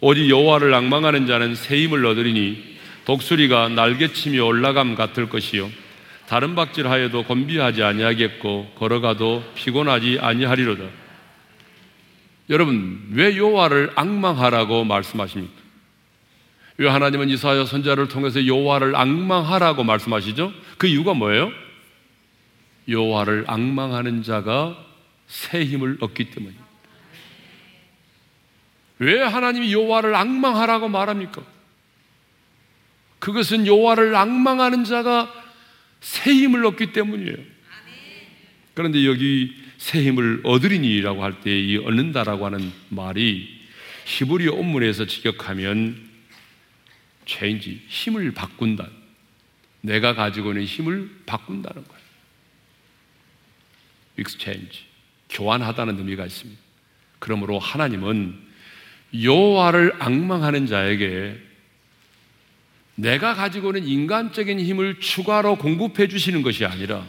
오직 0.00 0.28
여호와를 0.28 0.72
악망하는 0.72 1.26
자는 1.26 1.56
새 1.56 1.82
힘을 1.82 2.06
얻으리니 2.06 2.76
독수리가 3.04 3.70
날개치며 3.70 4.44
올라감 4.44 4.94
같을 4.94 5.28
것이요 5.28 5.70
다른 6.28 6.54
박질하여도 6.54 7.24
곤비하지 7.24 7.82
아니하겠고 7.82 8.74
걸어가도 8.76 9.42
피곤하지 9.56 10.18
아니하리로다. 10.20 10.84
여러분, 12.48 13.08
왜 13.10 13.36
여호와를 13.36 13.90
악망하라고 13.96 14.84
말씀하십니까? 14.84 15.61
왜 16.82 16.88
하나님은 16.88 17.28
이사야 17.28 17.64
선자를 17.64 18.08
통해서 18.08 18.44
여호와를 18.44 18.96
악망하라고 18.96 19.84
말씀하시죠? 19.84 20.52
그 20.78 20.88
이유가 20.88 21.14
뭐예요? 21.14 21.52
여호와를 22.88 23.44
악망하는 23.46 24.24
자가 24.24 24.84
새 25.28 25.64
힘을 25.64 25.98
얻기 26.00 26.30
때문입니다. 26.32 26.64
왜 28.98 29.22
하나님이 29.22 29.72
여호와를 29.72 30.16
악망하라고 30.16 30.88
말합니까? 30.88 31.42
그것은 33.20 33.68
여호와를 33.68 34.16
악망하는 34.16 34.82
자가 34.82 35.32
새 36.00 36.32
힘을 36.34 36.66
얻기 36.66 36.92
때문이에요. 36.92 37.36
그런데 38.74 39.06
여기 39.06 39.54
새 39.78 40.02
힘을 40.02 40.40
얻으리니라고 40.42 41.22
할 41.22 41.34
때 41.44 41.60
이 41.60 41.76
얻는다라고 41.76 42.46
하는 42.46 42.72
말이 42.88 43.60
히브리 44.06 44.48
원문에서 44.48 45.06
직역하면 45.06 46.10
체인지, 47.24 47.82
힘을 47.88 48.32
바꾼다. 48.32 48.88
내가 49.80 50.14
가지고 50.14 50.50
있는 50.50 50.64
힘을 50.64 51.10
바꾼다는 51.26 51.84
거예요. 51.84 52.02
exchange, 54.18 54.84
교환하다는 55.30 55.98
의미가 55.98 56.26
있습니다. 56.26 56.60
그러므로 57.18 57.58
하나님은 57.58 58.38
여호와를 59.22 59.94
앙망하는 59.98 60.66
자에게 60.66 61.40
내가 62.94 63.34
가지고 63.34 63.68
있는 63.68 63.86
인간적인 63.86 64.60
힘을 64.60 65.00
추가로 65.00 65.56
공급해 65.56 66.08
주시는 66.08 66.42
것이 66.42 66.64
아니라 66.64 67.06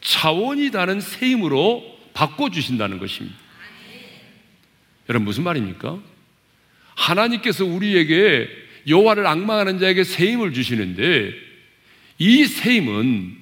차원이 0.00 0.70
다른 0.70 1.00
새 1.00 1.30
힘으로 1.30 1.98
바꿔 2.14 2.50
주신다는 2.50 2.98
것입니다. 2.98 3.36
여러분 5.08 5.24
무슨 5.24 5.44
말입니까? 5.44 5.98
하나님께서 6.98 7.64
우리에게 7.64 8.48
여호와를 8.88 9.26
앙망하는 9.26 9.78
자에게 9.78 10.02
새 10.02 10.32
힘을 10.32 10.52
주시는데 10.52 11.32
이새 12.18 12.76
힘은 12.76 13.36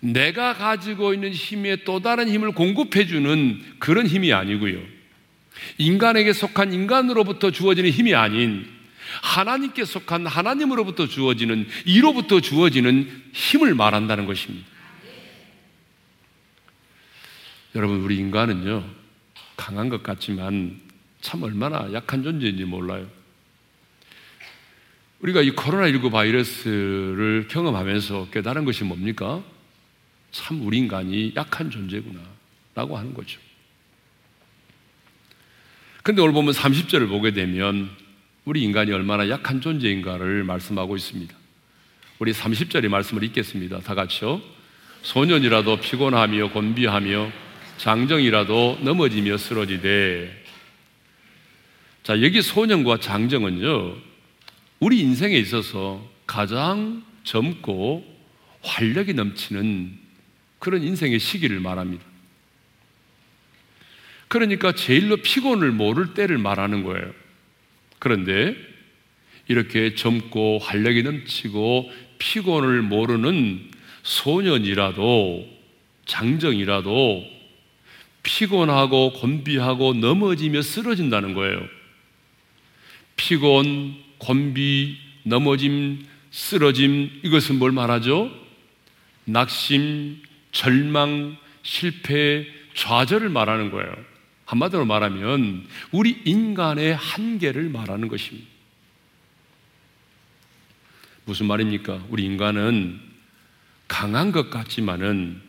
내가 0.00 0.52
가지고 0.52 1.14
있는 1.14 1.32
힘에 1.32 1.84
또 1.84 2.00
다른 2.00 2.28
힘을 2.28 2.52
공급해 2.52 3.06
주는 3.06 3.60
그런 3.78 4.06
힘이 4.06 4.32
아니고요. 4.32 4.80
인간에게 5.78 6.32
속한 6.32 6.72
인간으로부터 6.72 7.50
주어지는 7.50 7.90
힘이 7.90 8.14
아닌 8.14 8.68
하나님께 9.22 9.84
속한 9.84 10.26
하나님으로부터 10.26 11.08
주어지는 11.08 11.66
이로부터 11.86 12.40
주어지는 12.40 13.10
힘을 13.32 13.74
말한다는 13.74 14.26
것입니다. 14.26 14.66
여러분 17.74 18.00
우리 18.00 18.16
인간은요 18.16 18.84
강한 19.56 19.88
것 19.88 20.02
같지만 20.02 20.87
참 21.20 21.42
얼마나 21.42 21.92
약한 21.92 22.22
존재인지 22.22 22.64
몰라요. 22.64 23.06
우리가 25.20 25.42
이 25.42 25.50
코로나19 25.50 26.12
바이러스를 26.12 27.48
경험하면서 27.48 28.28
깨달은 28.30 28.64
것이 28.64 28.84
뭡니까? 28.84 29.42
참 30.30 30.64
우리 30.64 30.78
인간이 30.78 31.32
약한 31.36 31.70
존재구나. 31.70 32.20
라고 32.74 32.96
하는 32.96 33.12
거죠. 33.12 33.40
근데 36.04 36.22
오늘 36.22 36.32
보면 36.32 36.54
30절을 36.54 37.08
보게 37.08 37.32
되면 37.32 37.90
우리 38.44 38.62
인간이 38.62 38.92
얼마나 38.92 39.28
약한 39.28 39.60
존재인가를 39.60 40.44
말씀하고 40.44 40.96
있습니다. 40.96 41.34
우리 42.20 42.32
30절의 42.32 42.88
말씀을 42.88 43.24
읽겠습니다. 43.24 43.80
다 43.80 43.94
같이요. 43.94 44.40
소년이라도 45.02 45.80
피곤하며 45.80 46.50
곤비하며 46.50 47.32
장정이라도 47.78 48.78
넘어지며 48.82 49.36
쓰러지되 49.36 50.37
자, 52.02 52.22
여기 52.22 52.40
소년과 52.40 53.00
장정은요. 53.00 53.96
우리 54.80 55.00
인생에 55.00 55.36
있어서 55.36 56.06
가장 56.26 57.04
젊고 57.24 58.04
활력이 58.62 59.14
넘치는 59.14 59.98
그런 60.58 60.82
인생의 60.82 61.18
시기를 61.18 61.60
말합니다. 61.60 62.04
그러니까 64.28 64.72
제일로 64.72 65.18
피곤을 65.18 65.70
모를 65.72 66.14
때를 66.14 66.38
말하는 66.38 66.84
거예요. 66.84 67.12
그런데 67.98 68.54
이렇게 69.48 69.94
젊고 69.94 70.58
활력이 70.58 71.02
넘치고 71.02 71.90
피곤을 72.18 72.82
모르는 72.82 73.70
소년이라도 74.02 75.46
장정이라도 76.06 77.24
피곤하고 78.22 79.12
곤비하고 79.14 79.94
넘어지며 79.94 80.62
쓰러진다는 80.62 81.34
거예요. 81.34 81.77
피곤, 83.18 83.94
곤비, 84.16 84.96
넘어짐, 85.24 86.06
쓰러짐 86.30 87.20
이것은 87.22 87.58
뭘 87.58 87.72
말하죠? 87.72 88.30
낙심, 89.26 90.22
절망, 90.52 91.36
실패, 91.62 92.46
좌절을 92.74 93.28
말하는 93.28 93.70
거예요. 93.70 93.92
한마디로 94.46 94.86
말하면 94.86 95.66
우리 95.92 96.22
인간의 96.24 96.96
한계를 96.96 97.68
말하는 97.68 98.08
것입니다. 98.08 98.48
무슨 101.26 101.46
말입니까? 101.46 102.06
우리 102.08 102.24
인간은 102.24 102.98
강한 103.86 104.32
것 104.32 104.48
같지만은 104.48 105.42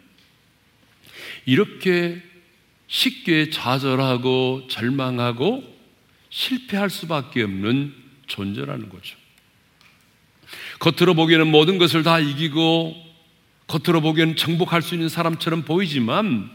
이렇게 1.45 2.21
쉽게 2.88 3.49
좌절하고 3.49 4.67
절망하고 4.69 5.79
실패할 6.30 6.89
수밖에 6.89 7.44
없는 7.44 7.94
존재라는 8.28 8.89
거죠. 8.89 9.18
겉으로 10.80 11.13
보기에는 11.13 11.48
모든 11.48 11.78
것을 11.78 12.04
다 12.04 12.20
이기고 12.20 12.96
겉으로 13.68 14.02
보기에는 14.02 14.36
정복할 14.36 14.82
수 14.82 14.96
있는 14.96 15.10
사람처럼 15.10 15.63
보이지만 15.63 16.50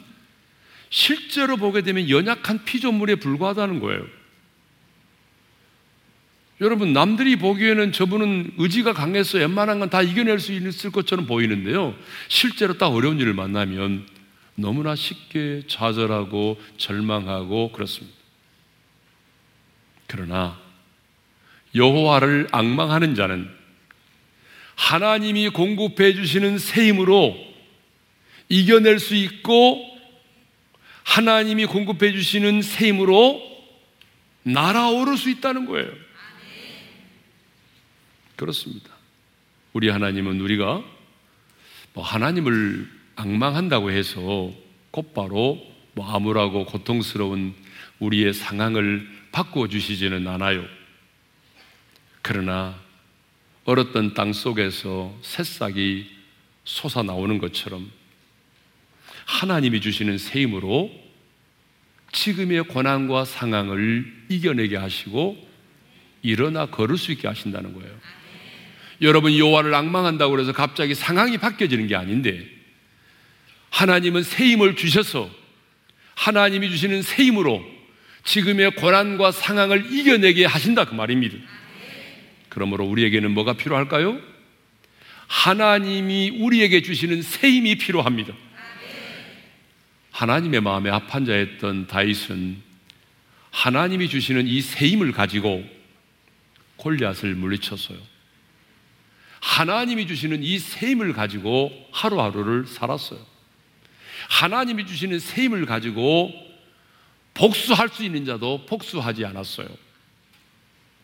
실제로 0.90 1.56
보게 1.56 1.82
되면 1.82 2.08
연약한 2.08 2.64
피조물에 2.64 3.16
불과하다는 3.16 3.80
거예요. 3.80 4.04
여러분, 6.60 6.92
남들이 6.92 7.36
보기에는 7.36 7.90
저분은 7.92 8.54
의지가 8.58 8.92
강해서 8.92 9.38
웬만한 9.38 9.80
건 9.80 9.90
다 9.90 10.02
이겨낼 10.02 10.38
수 10.38 10.52
있을 10.52 10.92
것처럼 10.92 11.26
보이는데요. 11.26 11.94
실제로 12.28 12.78
딱 12.78 12.88
어려운 12.88 13.18
일을 13.18 13.34
만나면 13.34 14.06
너무나 14.54 14.94
쉽게 14.94 15.64
좌절하고 15.66 16.60
절망하고 16.76 17.72
그렇습니다. 17.72 18.23
그러나 20.14 20.56
여호와를 21.74 22.46
악망하는 22.52 23.16
자는 23.16 23.50
하나님이 24.76 25.48
공급해 25.48 26.14
주시는 26.14 26.58
새 26.58 26.86
힘으로 26.86 27.36
이겨낼 28.48 29.00
수 29.00 29.16
있고 29.16 29.84
하나님이 31.02 31.66
공급해 31.66 32.12
주시는 32.12 32.62
새 32.62 32.88
힘으로 32.88 33.42
날아오를 34.44 35.16
수 35.16 35.30
있다는 35.30 35.66
거예요. 35.66 35.90
그렇습니다. 38.36 38.90
우리 39.72 39.88
하나님은 39.88 40.40
우리가 40.40 40.84
뭐 41.92 42.04
하나님을 42.04 42.88
악망한다고 43.16 43.90
해서 43.90 44.52
곧바로 44.92 45.60
뭐 45.94 46.08
암울하고 46.08 46.66
고통스러운 46.66 47.54
우리의 47.98 48.32
상황을 48.32 49.13
바꾸어 49.34 49.66
주시지는 49.66 50.28
않아요. 50.28 50.64
그러나 52.22 52.80
얼었던 53.64 54.14
땅 54.14 54.32
속에서 54.32 55.12
새싹이 55.22 56.08
솟아 56.62 57.02
나오는 57.02 57.38
것처럼 57.38 57.90
하나님이 59.26 59.80
주시는 59.80 60.18
새 60.18 60.42
힘으로 60.42 60.88
지금의 62.12 62.62
고난과 62.64 63.24
상황을 63.24 64.06
이겨내게 64.28 64.76
하시고 64.76 65.36
일어나 66.22 66.66
걸을 66.66 66.96
수 66.96 67.10
있게 67.10 67.26
하신다는 67.26 67.74
거예요. 67.74 67.92
여러분 69.02 69.36
여호와를 69.36 69.74
악망한다고 69.74 70.38
해서 70.38 70.52
갑자기 70.52 70.94
상황이 70.94 71.38
바뀌어지는 71.38 71.88
게 71.88 71.96
아닌데 71.96 72.48
하나님은 73.70 74.22
새 74.22 74.46
힘을 74.46 74.76
주셔서 74.76 75.28
하나님이 76.14 76.70
주시는 76.70 77.02
새 77.02 77.24
힘으로 77.24 77.73
지금의 78.24 78.72
고난과 78.76 79.32
상황을 79.32 79.92
이겨내게 79.92 80.46
하신다 80.46 80.84
그 80.86 80.94
말입니다. 80.94 81.36
그러므로 82.48 82.84
우리에게는 82.86 83.30
뭐가 83.32 83.54
필요할까요? 83.54 84.18
하나님이 85.26 86.30
우리에게 86.40 86.82
주시는 86.82 87.22
새 87.22 87.50
힘이 87.50 87.76
필요합니다. 87.76 88.32
하나님의 90.12 90.60
마음에 90.60 90.90
합한 90.90 91.24
자였던 91.26 91.88
다윗은 91.88 92.62
하나님이 93.50 94.08
주시는 94.08 94.46
이 94.46 94.60
새 94.60 94.86
힘을 94.88 95.12
가지고 95.12 95.64
골리앗을 96.76 97.34
물리쳤어요. 97.34 97.98
하나님이 99.40 100.06
주시는 100.06 100.42
이 100.42 100.58
새 100.58 100.90
힘을 100.90 101.12
가지고 101.12 101.72
하루하루를 101.92 102.66
살았어요. 102.66 103.18
하나님이 104.28 104.86
주시는 104.86 105.18
새 105.18 105.42
힘을 105.44 105.66
가지고 105.66 106.32
복수할 107.34 107.88
수 107.88 108.04
있는 108.04 108.24
자도 108.24 108.64
복수하지 108.66 109.24
않았어요. 109.24 109.68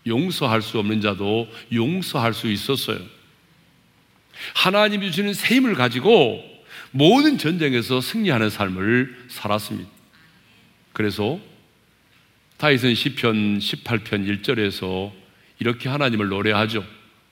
용서할 0.06 0.62
수 0.62 0.78
없는 0.78 1.00
자도 1.00 1.48
용서할 1.72 2.32
수 2.32 2.48
있었어요. 2.48 2.98
하나님이 4.54 5.10
주시는 5.10 5.34
새 5.34 5.56
힘을 5.56 5.74
가지고 5.74 6.42
모든 6.92 7.36
전쟁에서 7.36 8.00
승리하는 8.00 8.48
삶을 8.50 9.26
살았습니다. 9.28 9.90
그래서 10.92 11.38
다윗은 12.56 12.94
시편 12.94 13.58
18편 13.58 14.42
1절에서 14.42 15.12
이렇게 15.58 15.88
하나님을 15.88 16.28
노래하죠. 16.28 16.84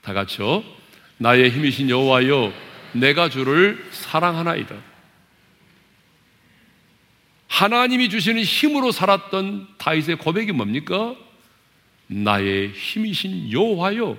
다 0.02 0.12
같이요. 0.12 0.64
나의 1.18 1.50
힘이신 1.50 1.90
여호와여 1.90 2.52
내가 2.92 3.28
주를 3.28 3.84
사랑하나이다. 3.90 4.87
하나님이 7.48 8.08
주시는 8.10 8.42
힘으로 8.42 8.92
살았던 8.92 9.68
다윗의 9.78 10.16
고백이 10.18 10.52
뭡니까? 10.52 11.16
나의 12.06 12.72
힘이신 12.72 13.50
여호와여 13.50 14.16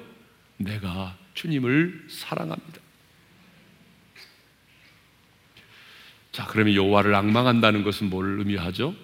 내가 0.58 1.16
주님을 1.36 2.08
사랑합니다. 2.10 2.80
자, 6.32 6.46
그러면 6.48 6.76
여호와를 6.76 7.16
악망한다는 7.16 7.84
것은 7.84 8.10
뭘 8.10 8.40
의미하죠? 8.40 8.96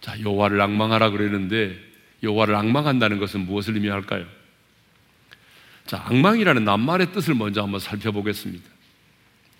자, 0.00 0.18
여호와를 0.20 0.60
악망하라 0.60 1.10
그러는데 1.10 1.78
여호와를 2.22 2.54
악망한다는 2.54 3.18
것은 3.18 3.40
무엇을 3.46 3.74
의미할까요? 3.74 4.26
자, 5.86 6.02
악망이라는 6.06 6.64
낱말의 6.64 7.12
뜻을 7.12 7.34
먼저 7.34 7.62
한번 7.62 7.80
살펴보겠습니다. 7.80 8.64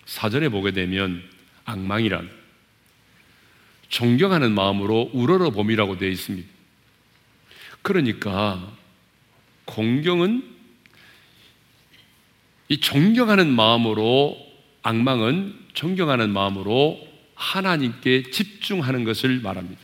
사전에 0.06 0.48
보게 0.48 0.70
되면 0.70 1.22
악망이란 1.64 2.43
존경하는 3.94 4.52
마음으로 4.56 5.08
우러러 5.12 5.50
봄이라고 5.50 5.98
되어 5.98 6.08
있습니다. 6.08 6.48
그러니까 7.82 8.76
공경은 9.66 10.52
이 12.70 12.80
존경하는 12.80 13.54
마음으로 13.54 14.36
악망은 14.82 15.66
존경하는 15.74 16.30
마음으로 16.30 17.06
하나님께 17.36 18.32
집중하는 18.32 19.04
것을 19.04 19.38
말합니다. 19.38 19.80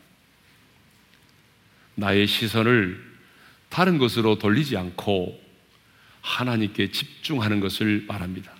나의 1.94 2.27
시선을 2.27 3.01
다른 3.68 3.99
것으로 3.99 4.38
돌리지 4.40 4.77
않고 4.77 5.40
하나님께 6.20 6.90
집중하는 6.90 7.61
것을 7.61 8.07
말합니다. 8.09 8.53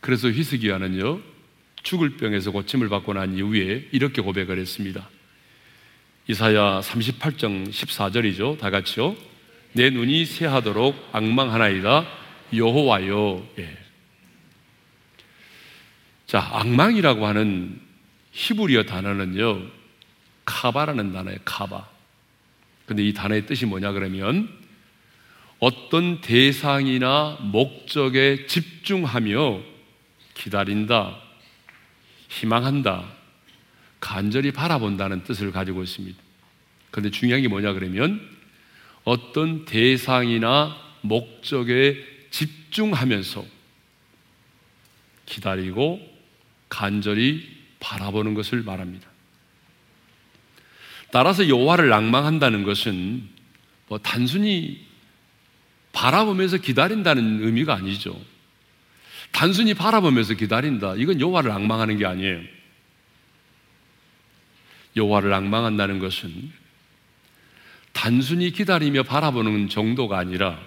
그래서 0.00 0.28
히스기야는요, 0.28 1.20
죽을 1.82 2.16
병에서 2.16 2.50
고침을 2.50 2.88
받고 2.88 3.14
난 3.14 3.36
이후에 3.36 3.88
이렇게 3.92 4.22
고백을 4.22 4.58
했습니다. 4.58 5.08
이사야 6.28 6.80
38장 6.80 7.70
14절이죠. 7.70 8.58
다 8.58 8.70
같이요. 8.70 9.16
내 9.72 9.90
눈이 9.90 10.26
새하도록 10.26 11.10
악망하나이다. 11.12 12.06
여호와여. 12.54 13.48
예. 13.58 13.78
자, 16.26 16.48
악망이라고 16.52 17.26
하는 17.26 17.80
히브리어 18.32 18.84
단어는요. 18.84 19.62
카바라는 20.44 21.12
단어예요. 21.12 21.38
카바. 21.44 21.88
근데 22.86 23.04
이 23.04 23.12
단어의 23.14 23.46
뜻이 23.46 23.66
뭐냐 23.66 23.92
그러면 23.92 24.48
어떤 25.60 26.20
대상이나 26.20 27.38
목적에 27.40 28.46
집중하며 28.46 29.60
기다린다, 30.34 31.20
희망한다, 32.30 33.04
간절히 34.00 34.50
바라본다는 34.52 35.24
뜻을 35.24 35.52
가지고 35.52 35.82
있습니다. 35.82 36.18
그런데 36.90 37.10
중요한 37.10 37.42
게 37.42 37.48
뭐냐 37.48 37.74
그러면 37.74 38.20
어떤 39.04 39.64
대상이나 39.64 40.76
목적에 41.02 42.04
집중하면서 42.30 43.44
기다리고 45.26 46.00
간절히 46.68 47.46
바라보는 47.80 48.34
것을 48.34 48.62
말합니다. 48.62 49.08
따라서 51.12 51.48
여호와를 51.48 51.88
낭망한다는 51.88 52.62
것은 52.62 53.28
뭐 53.88 53.98
단순히 53.98 54.86
바라보면서 55.92 56.58
기다린다는 56.58 57.44
의미가 57.44 57.74
아니죠. 57.74 58.18
단순히 59.32 59.74
바라보면서 59.74 60.34
기다린다. 60.34 60.94
이건 60.96 61.20
여호와를 61.20 61.50
낭망하는 61.50 61.98
게 61.98 62.06
아니에요. 62.06 62.40
여호와를 64.96 65.30
낭망한다는 65.30 65.98
것은 65.98 66.52
단순히 67.92 68.50
기다리며 68.50 69.02
바라보는 69.02 69.68
정도가 69.68 70.18
아니라 70.18 70.58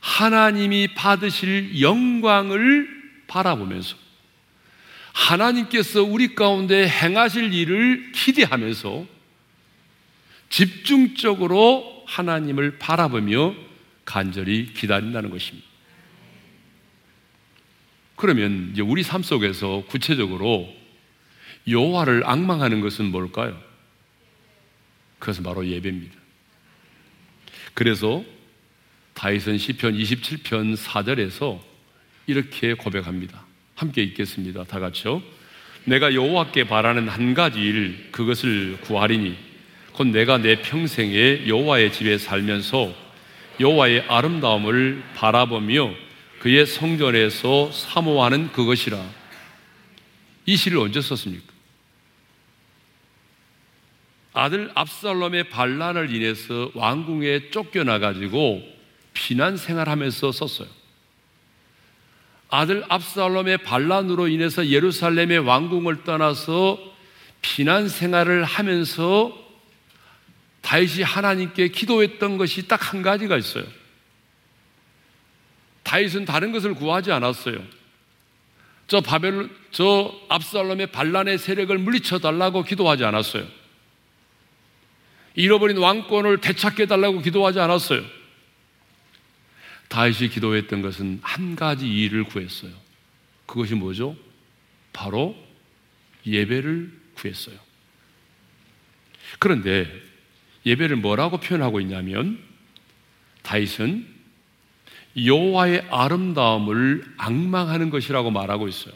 하나님이 0.00 0.88
받으실 0.94 1.80
영광을 1.80 2.88
바라보면서 3.26 3.96
하나님께서 5.12 6.02
우리 6.02 6.34
가운데 6.34 6.86
행하실 6.88 7.54
일을 7.54 8.12
기대하면서 8.12 9.06
집중적으로 10.50 12.04
하나님을 12.06 12.78
바라보며 12.78 13.54
간절히 14.04 14.72
기다린다는 14.74 15.30
것입니다. 15.30 15.73
그러면 18.16 18.70
이제 18.72 18.82
우리 18.82 19.02
삶 19.02 19.22
속에서 19.22 19.84
구체적으로 19.88 20.72
여호와를 21.66 22.22
악망하는 22.26 22.80
것은 22.80 23.06
뭘까요? 23.06 23.58
그것은 25.18 25.42
바로 25.42 25.66
예배입니다. 25.66 26.14
그래서 27.72 28.24
다윗은 29.14 29.58
시편 29.58 29.94
27편 29.94 30.76
4절에서 30.76 31.60
이렇게 32.26 32.74
고백합니다. 32.74 33.44
함께 33.74 34.02
읽겠습니다. 34.02 34.64
다 34.64 34.78
같이요. 34.78 35.22
내가 35.84 36.14
여호와께 36.14 36.64
바라는 36.64 37.08
한 37.08 37.34
가지 37.34 37.60
일 37.60 38.08
그것을 38.10 38.78
구하리니 38.82 39.36
곧 39.92 40.08
내가 40.08 40.38
내 40.38 40.60
평생에 40.60 41.46
여호와의 41.46 41.92
집에 41.92 42.18
살면서 42.18 42.94
여호와의 43.60 44.06
아름다움을 44.08 45.02
바라보며 45.14 45.94
그의 46.44 46.66
성전에서 46.66 47.72
사모하는 47.72 48.52
그것이라. 48.52 49.02
이 50.44 50.56
시를 50.58 50.76
언제 50.76 51.00
썼습니까? 51.00 51.50
아들 54.34 54.70
압살롬의 54.74 55.48
반란을 55.48 56.14
인해서 56.14 56.70
왕궁에 56.74 57.48
쫓겨나 57.50 57.98
가지고 57.98 58.62
피난 59.14 59.56
생활하면서 59.56 60.32
썼어요. 60.32 60.68
아들 62.50 62.84
압살롬의 62.90 63.58
반란으로 63.58 64.28
인해서 64.28 64.68
예루살렘의 64.68 65.38
왕궁을 65.38 66.04
떠나서 66.04 66.78
피난 67.40 67.88
생활을 67.88 68.44
하면서 68.44 69.32
다윗이 70.60 71.04
하나님께 71.04 71.68
기도했던 71.68 72.36
것이 72.36 72.68
딱 72.68 72.92
한 72.92 73.00
가지가 73.00 73.38
있어요. 73.38 73.64
다윗은 75.84 76.24
다른 76.24 76.50
것을 76.50 76.74
구하지 76.74 77.12
않았어요. 77.12 77.62
저 78.86 79.00
바벨 79.00 79.48
저 79.70 80.14
압살롬의 80.28 80.88
반란의 80.88 81.38
세력을 81.38 81.76
물리쳐 81.78 82.18
달라고 82.18 82.64
기도하지 82.64 83.04
않았어요. 83.04 83.46
잃어버린 85.36 85.78
왕권을 85.78 86.40
되찾게 86.40 86.86
달라고 86.86 87.20
기도하지 87.20 87.60
않았어요. 87.60 88.04
다윗이 89.88 90.30
기도했던 90.30 90.82
것은 90.82 91.20
한 91.22 91.56
가지 91.56 91.88
일을 91.88 92.24
구했어요. 92.24 92.72
그것이 93.46 93.74
뭐죠? 93.74 94.16
바로 94.92 95.36
예배를 96.26 96.92
구했어요. 97.14 97.56
그런데 99.38 99.90
예배를 100.64 100.96
뭐라고 100.96 101.38
표현하고 101.38 101.80
있냐면 101.80 102.42
다윗은 103.42 104.13
여호와의 105.16 105.86
아름다움을 105.90 107.04
악망하는 107.16 107.90
것이라고 107.90 108.30
말하고 108.30 108.68
있어요. 108.68 108.94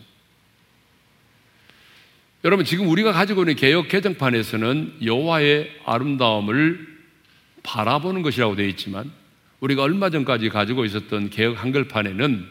여러분 2.44 2.64
지금 2.64 2.88
우리가 2.88 3.12
가지고 3.12 3.42
있는 3.42 3.56
개혁 3.56 3.88
개정판에서는 3.88 4.98
여호와의 5.04 5.80
아름다움을 5.84 6.98
바라보는 7.62 8.22
것이라고 8.22 8.56
되어 8.56 8.66
있지만 8.68 9.10
우리가 9.60 9.82
얼마 9.82 10.08
전까지 10.10 10.48
가지고 10.48 10.84
있었던 10.84 11.30
개혁 11.30 11.62
한글판에는 11.62 12.46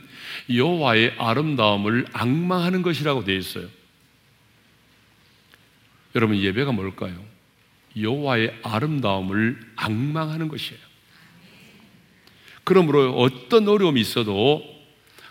여호와의 0.54 1.16
아름다움을 1.18 2.06
악망하는 2.12 2.82
것이라고 2.82 3.24
되어 3.24 3.36
있어요. 3.36 3.68
여러분 6.16 6.38
예배가 6.38 6.72
뭘까요? 6.72 7.24
여호와의 8.00 8.60
아름다움을 8.64 9.60
악망하는 9.76 10.48
것이에요. 10.50 10.87
그러므로 12.68 13.14
어떤 13.14 13.66
어려움이 13.66 14.02
있어도 14.02 14.62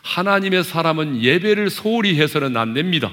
하나님의 0.00 0.64
사람은 0.64 1.22
예배를 1.22 1.68
소홀히 1.68 2.18
해서는 2.18 2.56
안 2.56 2.72
됩니다. 2.72 3.12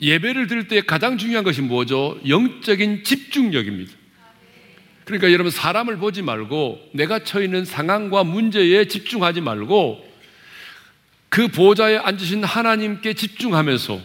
예배를 0.00 0.48
드릴 0.48 0.66
때 0.66 0.80
가장 0.80 1.16
중요한 1.16 1.44
것이 1.44 1.62
뭐죠? 1.62 2.18
영적인 2.26 3.04
집중력입니다. 3.04 3.92
그러니까 5.04 5.30
여러분 5.30 5.52
사람을 5.52 5.98
보지 5.98 6.22
말고 6.22 6.90
내가 6.92 7.22
처해 7.22 7.44
있는 7.44 7.64
상황과 7.64 8.24
문제에 8.24 8.86
집중하지 8.86 9.40
말고 9.40 10.04
그 11.28 11.46
보좌에 11.46 11.98
앉으신 11.98 12.42
하나님께 12.42 13.14
집중하면서 13.14 14.00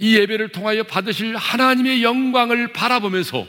이 0.00 0.16
예배를 0.16 0.48
통하여 0.48 0.82
받으실 0.82 1.34
하나님의 1.34 2.02
영광을 2.02 2.74
바라보면서 2.74 3.46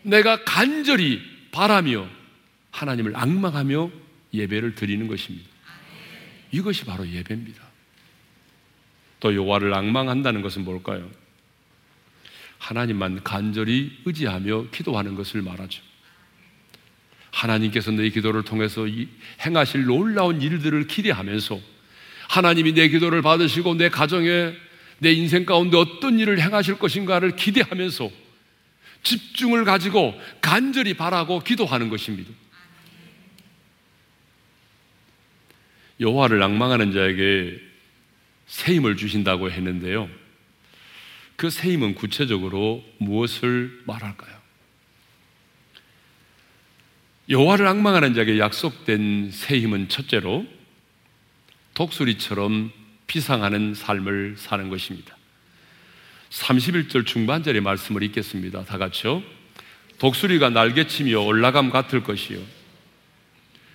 내가 0.00 0.44
간절히 0.44 1.20
바라며 1.52 2.19
하나님을 2.70 3.16
악망하며 3.16 3.90
예배를 4.32 4.74
드리는 4.74 5.06
것입니다. 5.06 5.48
이것이 6.52 6.84
바로 6.84 7.06
예배입니다. 7.08 7.62
또 9.20 9.34
여호와를 9.34 9.72
악망한다는 9.74 10.42
것은 10.42 10.64
뭘까요? 10.64 11.10
하나님만 12.58 13.22
간절히 13.22 13.98
의지하며 14.04 14.66
기도하는 14.70 15.14
것을 15.14 15.42
말하죠. 15.42 15.82
하나님께서 17.30 17.90
내 17.92 18.08
기도를 18.10 18.42
통해서 18.42 18.86
행하실 19.44 19.84
놀라운 19.84 20.42
일들을 20.42 20.86
기대하면서 20.86 21.60
하나님이 22.28 22.74
내 22.74 22.88
기도를 22.88 23.22
받으시고 23.22 23.74
내 23.74 23.88
가정에 23.88 24.52
내 24.98 25.12
인생 25.12 25.44
가운데 25.46 25.76
어떤 25.76 26.18
일을 26.18 26.40
행하실 26.40 26.78
것인가를 26.78 27.36
기대하면서 27.36 28.10
집중을 29.02 29.64
가지고 29.64 30.20
간절히 30.40 30.94
바라고 30.94 31.40
기도하는 31.40 31.88
것입니다. 31.88 32.30
여호와를 36.00 36.38
낭망하는 36.38 36.92
자에게 36.92 37.60
새 38.46 38.74
힘을 38.74 38.96
주신다고 38.96 39.50
했는데요. 39.50 40.08
그새 41.36 41.72
힘은 41.72 41.94
구체적으로 41.94 42.84
무엇을 42.98 43.82
말할까요? 43.86 44.40
여호와를 47.28 47.66
악망하는 47.66 48.14
자에게 48.14 48.38
약속된 48.38 49.30
새 49.30 49.60
힘은 49.60 49.88
첫째로 49.88 50.46
독수리처럼 51.74 52.72
비상하는 53.06 53.74
삶을 53.74 54.34
사는 54.36 54.68
것입니다. 54.68 55.16
31절 56.30 57.06
중반절의 57.06 57.60
말씀을 57.60 58.02
읽겠습니다. 58.04 58.64
다 58.64 58.78
같이요. 58.78 59.22
독수리가 59.98 60.50
날개치며 60.50 61.20
올라감 61.20 61.70
같을 61.70 62.02
것이요. 62.02 62.38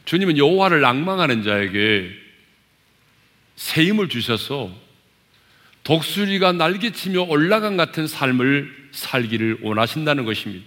주님은 0.05 0.37
여호와를 0.37 0.81
낭망하는 0.81 1.43
자에게 1.43 2.11
새 3.55 3.85
힘을 3.85 4.09
주셔서 4.09 4.71
독수리가 5.83 6.53
날개치며 6.53 7.23
올라간 7.23 7.77
같은 7.77 8.07
삶을 8.07 8.89
살기를 8.91 9.59
원하신다는 9.61 10.25
것입니다. 10.25 10.65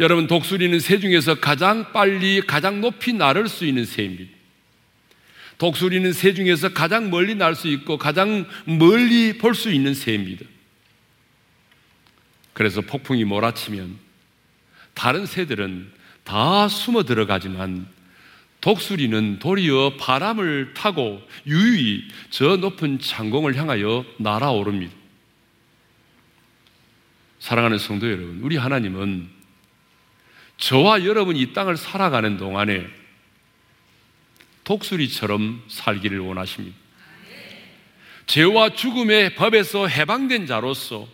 여러분, 0.00 0.26
독수리는 0.26 0.78
새 0.80 0.98
중에서 0.98 1.36
가장 1.36 1.92
빨리, 1.92 2.40
가장 2.40 2.80
높이 2.80 3.12
날을 3.12 3.48
수 3.48 3.64
있는 3.64 3.84
새입니다. 3.84 4.32
독수리는 5.58 6.12
새 6.12 6.34
중에서 6.34 6.70
가장 6.70 7.10
멀리 7.10 7.36
날 7.36 7.54
수 7.54 7.68
있고 7.68 7.96
가장 7.96 8.46
멀리 8.64 9.38
볼 9.38 9.54
수 9.54 9.70
있는 9.70 9.94
새입니다. 9.94 10.44
그래서 12.52 12.80
폭풍이 12.80 13.24
몰아치면 13.24 13.98
다른 14.94 15.26
새들은 15.26 15.92
다 16.24 16.68
숨어 16.68 17.04
들어가지만 17.04 17.86
독수리는 18.60 19.38
도리어 19.40 19.96
바람을 19.98 20.72
타고 20.74 21.20
유유히 21.46 22.08
저 22.30 22.56
높은 22.56 22.98
창공을 22.98 23.56
향하여 23.56 24.04
날아오릅니다. 24.18 24.94
사랑하는 27.40 27.76
성도 27.76 28.10
여러분, 28.10 28.40
우리 28.42 28.56
하나님은 28.56 29.28
저와 30.56 31.04
여러분이 31.04 31.40
이 31.40 31.52
땅을 31.52 31.76
살아가는 31.76 32.38
동안에 32.38 32.86
독수리처럼 34.64 35.62
살기를 35.68 36.20
원하십니다. 36.20 36.74
죄와 38.26 38.70
죽음의 38.70 39.34
법에서 39.34 39.86
해방된 39.86 40.46
자로서 40.46 41.06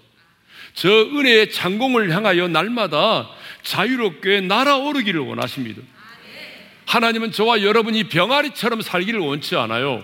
저 0.75 0.89
은혜의 0.89 1.51
창공을 1.51 2.15
향하여 2.15 2.49
날마다 2.49 3.31
자유롭게 3.63 4.43
날아오르기를 4.43 5.21
원하십니다. 5.21 5.83
하나님은 6.87 7.33
저와 7.33 7.63
여러분이 7.63 8.05
병아리처럼 8.05 8.83
살기를 8.83 9.21
원치 9.21 9.57
않아요. 9.57 10.03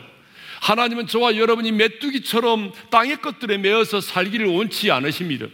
하나님은 0.60 1.06
저와 1.06 1.36
여러분이 1.36 1.72
메뚜기처럼 1.72 2.72
땅의 2.90 3.20
것들에 3.20 3.58
매어서 3.58 4.00
살기를 4.00 4.46
원치 4.46 4.90
않으십니다. 4.90 5.46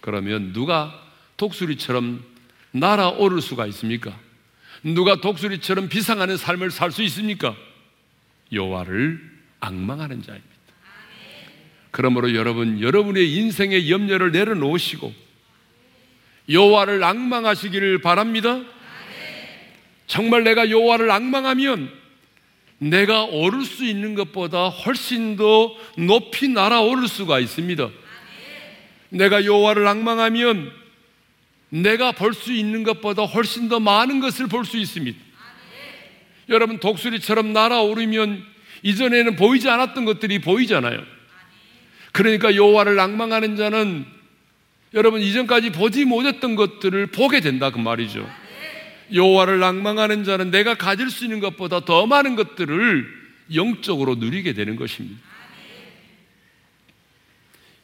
그러면 0.00 0.52
누가 0.52 0.98
독수리처럼 1.36 2.24
날아오를 2.72 3.40
수가 3.40 3.66
있습니까? 3.66 4.18
누가 4.82 5.20
독수리처럼 5.20 5.88
비상하는 5.88 6.36
삶을 6.36 6.70
살 6.70 6.90
수 6.90 7.02
있습니까? 7.02 7.54
여호와를 8.52 9.20
악망하는 9.60 10.22
자입니다. 10.22 10.51
그러므로 11.92 12.34
여러분 12.34 12.80
여러분의 12.80 13.32
인생의 13.34 13.90
염려를 13.90 14.32
내려놓으시고 14.32 15.12
여호와를 16.48 17.04
악망하시기를 17.04 18.00
바랍니다. 18.00 18.60
정말 20.08 20.42
내가 20.42 20.68
여호와를 20.70 21.10
악망하면 21.10 21.92
내가 22.78 23.24
오를 23.24 23.64
수 23.64 23.84
있는 23.84 24.14
것보다 24.14 24.68
훨씬 24.68 25.36
더 25.36 25.76
높이 25.96 26.48
날아오를 26.48 27.06
수가 27.06 27.38
있습니다. 27.38 27.90
내가 29.10 29.44
여호와를 29.44 29.86
악망하면 29.86 30.72
내가 31.68 32.12
볼 32.12 32.34
수 32.34 32.52
있는 32.52 32.82
것보다 32.82 33.22
훨씬 33.22 33.68
더 33.68 33.78
많은 33.80 34.20
것을 34.20 34.46
볼 34.48 34.64
수 34.64 34.78
있습니다. 34.78 35.18
여러분 36.48 36.80
독수리처럼 36.80 37.52
날아오르면 37.52 38.44
이전에는 38.82 39.36
보이지 39.36 39.70
않았던 39.70 40.04
것들이 40.04 40.40
보이잖아요. 40.40 41.11
그러니까 42.12 42.54
여호와를 42.54 42.94
낭망하는 42.94 43.56
자는 43.56 44.06
여러분 44.94 45.20
이전까지 45.20 45.72
보지 45.72 46.04
못했던 46.04 46.54
것들을 46.54 47.06
보게 47.08 47.40
된다 47.40 47.70
그 47.70 47.78
말이죠. 47.78 48.28
여호와를 49.12 49.58
낭망하는 49.58 50.24
자는 50.24 50.50
내가 50.50 50.74
가질 50.74 51.10
수 51.10 51.24
있는 51.24 51.40
것보다 51.40 51.80
더 51.80 52.06
많은 52.06 52.36
것들을 52.36 53.22
영적으로 53.54 54.14
누리게 54.14 54.52
되는 54.52 54.76
것입니다. 54.76 55.20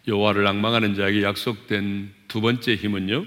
여호와를 0.07 0.43
낭망하는 0.45 0.95
자에게 0.95 1.23
약속된 1.23 2.15
두 2.29 2.41
번째 2.41 2.75
힘은요. 2.75 3.27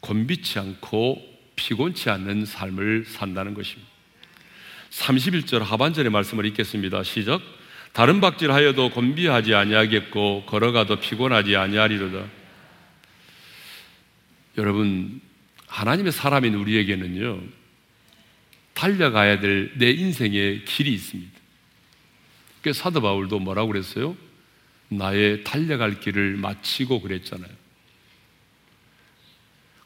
곤비치 0.00 0.58
않고 0.58 1.22
피곤치 1.56 2.08
않는 2.08 2.46
삶을 2.46 3.04
산다는 3.06 3.52
것입니다. 3.52 3.90
31절 4.90 5.58
하반절의 5.60 6.10
말씀을 6.10 6.46
읽겠습니다. 6.46 7.02
시작. 7.02 7.42
다른 7.92 8.20
박질하여도 8.20 8.90
곤비하지 8.90 9.54
아니하겠고 9.54 10.44
걸어가도 10.46 11.00
피곤하지 11.00 11.56
아니하리로다. 11.56 12.26
여러분 14.58 15.20
하나님의 15.66 16.12
사람인 16.12 16.54
우리에게는요 16.54 17.40
달려가야 18.74 19.40
될 19.40 19.72
내 19.76 19.90
인생의 19.90 20.64
길이 20.64 20.92
있습니다. 20.94 21.32
그 22.62 22.72
사도 22.72 23.00
바울도 23.00 23.38
뭐라고 23.38 23.68
그랬어요? 23.68 24.16
나의 24.88 25.44
달려갈 25.44 26.00
길을 26.00 26.36
마치고 26.36 27.00
그랬잖아요. 27.00 27.50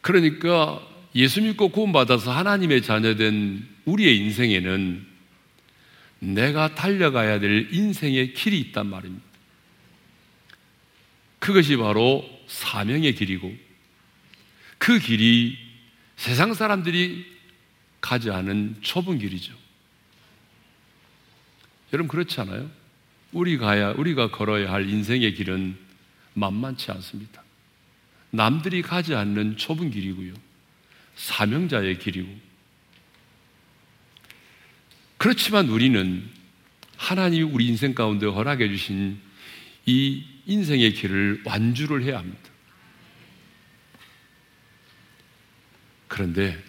그러니까 0.01 0.81
예수 1.15 1.41
믿고 1.41 1.69
구원받아서 1.69 2.33
하나님의 2.33 2.83
자녀된 2.83 3.67
우리의 3.85 4.19
인생에는 4.19 5.07
내가 6.25 6.75
달려가야 6.75 7.41
될 7.41 7.69
인생의 7.73 8.35
길이 8.35 8.59
있단 8.61 8.87
말입니다. 8.87 9.25
그것이 11.39 11.77
바로 11.77 12.25
사명의 12.47 13.15
길이고 13.15 13.55
그 14.79 14.99
길이 14.99 15.59
세상 16.17 16.55
사람들이 16.55 17.27
가지 18.01 18.31
않은 18.31 18.77
좁은 18.81 19.19
길이죠. 19.19 19.53
여러분 21.93 22.09
그렇지 22.09 22.41
않아요? 22.41 22.71
우리 23.33 23.59
가야 23.59 23.91
우리가 23.91 24.31
걸어야 24.31 24.73
할 24.73 24.89
인생의 24.89 25.35
길은 25.35 25.77
만만치 26.35 26.91
않습니다. 26.93 27.43
남들이 28.31 28.83
가지 28.83 29.15
않는 29.15 29.57
좁은 29.57 29.91
길이고요. 29.91 30.35
사명자의 31.17 31.99
길이고. 31.99 32.54
그렇지만 35.25 35.71
우리는 35.71 36.23
하나님이 36.99 37.45
우리 37.45 37.67
인생 37.67 37.95
가운데 37.95 38.27
허락해 38.27 38.69
주신 38.69 39.19
이 39.87 40.23
인생의 40.45 40.93
길을 40.93 41.41
완주를 41.47 42.03
해야 42.03 42.19
합니다. 42.19 42.43
그런데 46.09 46.63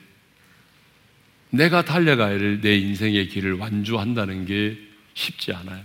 내가 1.49 1.83
달려가야 1.83 2.39
할 2.39 2.61
내 2.61 2.77
인생의 2.77 3.27
길을 3.27 3.55
완주한다는 3.55 4.45
게 4.45 4.77
쉽지 5.15 5.51
않아요. 5.51 5.83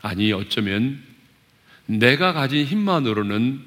아니, 0.00 0.32
어쩌면 0.32 1.02
내가 1.86 2.32
가진 2.32 2.64
힘만으로는 2.64 3.64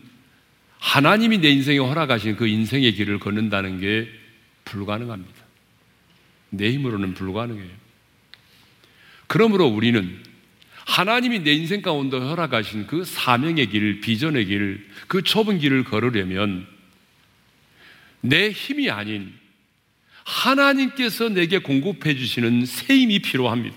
하나님이 0.79 1.39
내 1.39 1.49
인생에 1.49 1.79
허락하신 1.79 2.37
그 2.37 2.47
인생의 2.47 2.93
길을 2.93 3.19
걷는다는 3.19 3.81
게 3.81 4.09
불가능합니다. 4.63 5.40
내 6.51 6.71
힘으로는 6.71 7.13
불가능해요. 7.15 7.71
그러므로 9.27 9.65
우리는 9.67 10.21
하나님이 10.85 11.39
내 11.39 11.53
인생 11.53 11.81
가운데 11.81 12.17
허락하신 12.17 12.87
그 12.87 13.05
사명의 13.05 13.69
길, 13.69 14.01
비전의 14.01 14.45
길, 14.45 14.87
그 15.07 15.21
좁은 15.21 15.59
길을 15.59 15.85
걸으려면 15.85 16.67
내 18.19 18.51
힘이 18.51 18.89
아닌 18.89 19.33
하나님께서 20.23 21.29
내게 21.29 21.59
공급해 21.59 22.15
주시는 22.15 22.65
새 22.65 22.97
힘이 22.97 23.19
필요합니다. 23.19 23.75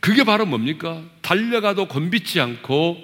그게 0.00 0.22
바로 0.22 0.46
뭡니까? 0.46 1.02
달려가도 1.22 1.88
곤비지 1.88 2.40
않고 2.40 3.02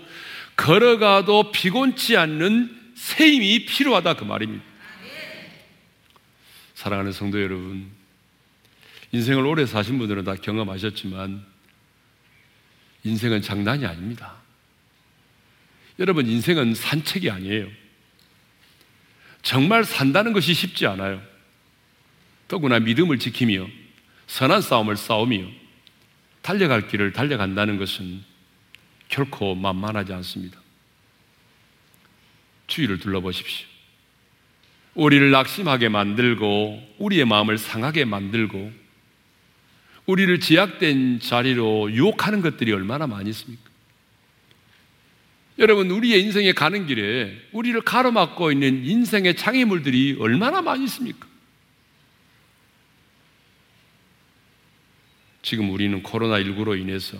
걸어가도 0.57 1.51
피곤치 1.53 2.17
않는 2.17 2.93
새 2.95 3.33
힘이 3.33 3.65
필요하다 3.65 4.15
그 4.15 4.25
말입니다. 4.25 4.63
사랑하는 6.75 7.13
성도 7.13 7.41
여러분, 7.43 7.91
인생을 9.13 9.45
오래 9.45 9.67
사신 9.67 9.99
분들은 9.99 10.25
다 10.25 10.35
경험하셨지만 10.35 11.45
인생은 13.05 13.43
장난이 13.43 13.87
아닙니다. 13.87 14.37
여러분, 15.99 16.27
인생은 16.27 16.75
산책이 16.75 17.31
아니에요. 17.31 17.69
정말 19.43 19.85
산다는 19.85 20.33
것이 20.33 20.55
쉽지 20.55 20.87
않아요. 20.87 21.21
더구나 22.49 22.79
믿음을 22.79 23.19
지키며 23.19 23.67
선한 24.27 24.61
싸움을 24.61 24.97
싸우며 24.97 25.47
달려갈 26.43 26.89
길을 26.89 27.13
달려간다는 27.13 27.79
것은 27.79 28.23
결코 29.09 29.55
만만하지 29.55 30.13
않습니다. 30.15 30.61
주위를 32.67 32.99
둘러보십시오. 32.99 33.67
우리를 34.95 35.31
낙심하게 35.31 35.89
만들고 35.89 36.97
우리의 36.99 37.25
마음을 37.25 37.59
상하게 37.59 38.05
만들고 38.05 38.73
우리를 40.07 40.41
제약된 40.41 41.21
자리로 41.21 41.93
유혹하는 41.93 42.41
것들이 42.41 42.73
얼마나 42.73 43.07
많이 43.07 43.31
있습니까? 43.31 43.71
여러분, 45.59 45.91
우리의 45.91 46.23
인생에 46.23 46.53
가는 46.53 46.87
길에 46.87 47.37
우리를 47.53 47.79
가로막고 47.83 48.51
있는 48.51 48.85
인생의 48.85 49.37
장애물들이 49.37 50.17
얼마나 50.19 50.63
많이 50.63 50.85
있습니까? 50.85 51.29
지금 55.43 55.71
우리는 55.71 56.03
코로나19로 56.03 56.79
인해서 56.79 57.19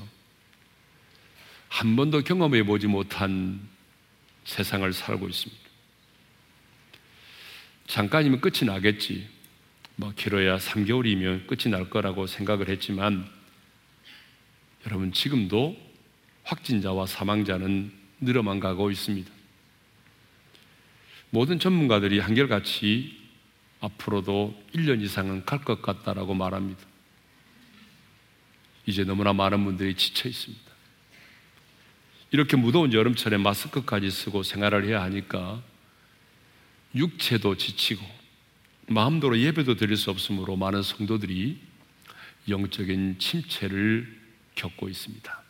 한 1.69 1.97
번도 1.97 2.23
경험해 2.23 2.65
보지 2.65 2.87
못한 2.87 3.61
세상을 4.45 4.93
살고 4.93 5.29
있습니다. 5.29 5.63
잠깐이면 7.87 8.41
끝이 8.41 8.65
나겠지. 8.65 9.29
뭐 10.01 10.15
길어야 10.17 10.57
3개월이면 10.57 11.47
끝이 11.47 11.71
날 11.71 11.91
거라고 11.91 12.27
생각을 12.27 12.71
했지만 12.71 13.29
여러분 14.87 15.13
지금도 15.13 15.77
확진자와 16.45 17.05
사망자는 17.05 17.93
늘어만 18.23 18.61
가고 18.61 18.91
있습니다. 18.91 19.31
모든 21.29 21.59
전문가들이 21.59 22.19
한결같이 22.19 23.21
앞으로도 23.83 24.59
1년 24.75 25.03
이상은 25.03 25.45
갈 25.45 25.65
것 25.65 25.83
같다라고 25.83 26.33
말합니다. 26.33 26.81
이제 28.87 29.05
너무나 29.05 29.35
많은 29.35 29.63
분들이 29.67 29.95
지쳐 29.95 30.31
있습니다. 30.31 30.71
이렇게 32.31 32.57
무더운 32.57 32.95
여름철에 32.95 33.37
마스크까지 33.37 34.11
쓰고 34.11 34.45
생활을 34.45 34.87
해야 34.87 35.03
하니까 35.03 35.63
육체도 36.95 37.59
지치고 37.59 38.20
마음대로 38.91 39.39
예배도 39.39 39.77
드릴 39.77 39.97
수 39.97 40.11
없으므로 40.11 40.57
많은 40.57 40.83
성도들이 40.83 41.61
영적인 42.49 43.21
침체를 43.21 44.21
겪고 44.57 44.89
있습니다. 44.89 45.43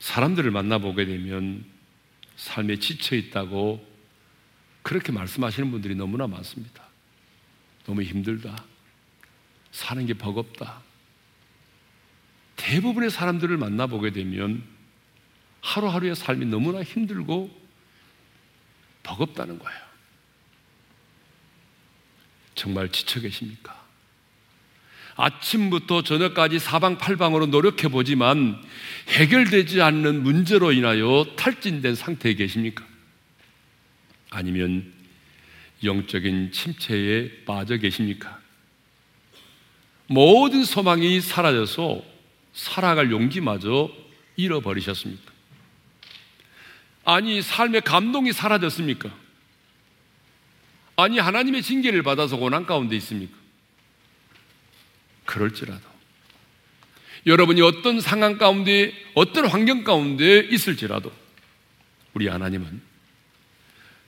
사람들을 0.00 0.50
만나보게 0.50 1.04
되면 1.06 1.64
삶에 2.34 2.80
지쳐 2.80 3.14
있다고 3.14 3.86
그렇게 4.82 5.12
말씀하시는 5.12 5.70
분들이 5.70 5.94
너무나 5.94 6.26
많습니다. 6.26 6.82
너무 7.84 8.02
힘들다. 8.02 8.64
사는 9.70 10.04
게 10.06 10.14
버겁다. 10.14 10.82
대부분의 12.56 13.10
사람들을 13.10 13.56
만나보게 13.56 14.10
되면 14.10 14.64
하루하루의 15.60 16.16
삶이 16.16 16.46
너무나 16.46 16.82
힘들고 16.82 17.48
버겁다는 19.04 19.60
거예요. 19.60 19.85
정말 22.56 22.90
지쳐 22.90 23.20
계십니까? 23.20 23.86
아침부터 25.14 26.02
저녁까지 26.02 26.58
사방팔방으로 26.58 27.46
노력해 27.46 27.88
보지만 27.88 28.60
해결되지 29.08 29.80
않는 29.80 30.22
문제로 30.22 30.72
인하여 30.72 31.24
탈진된 31.36 31.94
상태에 31.94 32.34
계십니까? 32.34 32.84
아니면 34.30 34.92
영적인 35.84 36.52
침체에 36.52 37.44
빠져 37.44 37.76
계십니까? 37.76 38.40
모든 40.08 40.64
소망이 40.64 41.20
사라져서 41.20 42.02
살아갈 42.52 43.10
용기마저 43.10 43.90
잃어버리셨습니까? 44.36 45.32
아니, 47.04 47.40
삶의 47.40 47.82
감동이 47.82 48.32
사라졌습니까? 48.32 49.25
아니, 50.96 51.18
하나님의 51.18 51.62
징계를 51.62 52.02
받아서 52.02 52.36
고난 52.36 52.66
가운데 52.66 52.96
있습니까? 52.96 53.36
그럴지라도 55.26 55.82
여러분이 57.26 57.60
어떤 57.60 58.00
상황 58.00 58.38
가운데 58.38 58.92
어떤 59.14 59.46
환경 59.46 59.82
가운데 59.84 60.38
있을지라도 60.40 61.12
우리 62.14 62.28
하나님은 62.28 62.80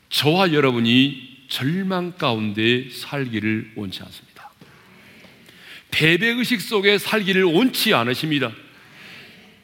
저와 0.09 0.53
여러분이 0.53 1.47
절망 1.49 2.13
가운데 2.13 2.89
살기를 2.91 3.73
원치 3.75 4.03
않습니다. 4.03 4.51
패배 5.91 6.29
의식 6.29 6.61
속에 6.61 6.99
살기를 6.99 7.45
원치 7.45 7.93
않으십니다. 7.93 8.53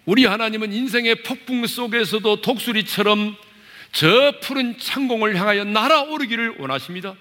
우리 0.04 0.26
하나님은 0.26 0.72
인생의 0.72 1.22
폭풍 1.22 1.66
속에서도 1.66 2.40
독수리처럼 2.40 3.36
저 3.94 4.34
푸른 4.42 4.76
창공을 4.76 5.36
향하여 5.36 5.62
날아오르기를 5.64 6.56
원하십니다. 6.58 7.14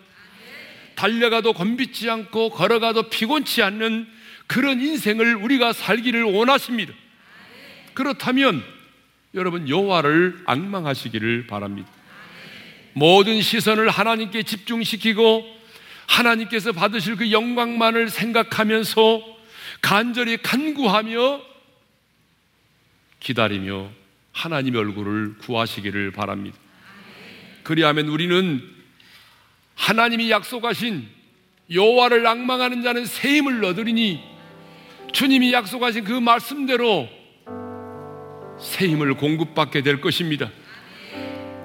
달려가도 0.95 1.53
건빗지 1.53 2.09
않고 2.09 2.49
걸어가도 2.49 3.09
피곤치 3.09 3.61
않는 3.61 4.07
그런 4.47 4.81
인생을 4.81 5.35
우리가 5.35 5.71
살기를 5.71 6.23
원하십니다. 6.23 6.91
그렇다면 7.93 8.63
여러분 9.35 9.69
여호와를 9.69 10.41
악망하시기를 10.45 11.45
바랍니다. 11.45 11.89
모든 12.93 13.41
시선을 13.41 13.89
하나님께 13.89 14.41
집중시키고 14.41 15.45
하나님께서 16.07 16.71
받으실 16.71 17.15
그 17.15 17.31
영광만을 17.31 18.09
생각하면서 18.09 19.21
간절히 19.81 20.37
간구하며 20.37 21.41
기다리며 23.19 23.91
하나님의 24.31 24.81
얼굴을 24.81 25.37
구하시기를 25.37 26.11
바랍니다. 26.11 26.62
그리하면 27.63 28.07
우리는 28.07 28.61
하나님이 29.75 30.29
약속하신 30.29 31.07
여호와를 31.71 32.23
낭망하는 32.23 32.83
자는 32.83 33.05
새 33.05 33.37
힘을 33.37 33.63
얻으리니 33.63 34.21
주님이 35.11 35.53
약속하신 35.53 36.03
그 36.03 36.11
말씀대로 36.13 37.07
새 38.59 38.87
힘을 38.87 39.15
공급받게 39.15 39.81
될 39.81 40.01
것입니다. 40.01 40.51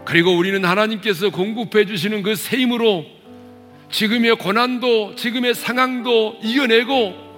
그리고 0.04 0.36
우리는 0.36 0.64
하나님께서 0.64 1.30
공급해 1.30 1.84
주시는 1.84 2.22
그 2.22 2.34
새 2.34 2.56
힘으로 2.58 3.04
지금의 3.90 4.36
고난도, 4.36 5.14
지금의 5.16 5.54
상황도 5.54 6.40
이겨내고 6.42 7.28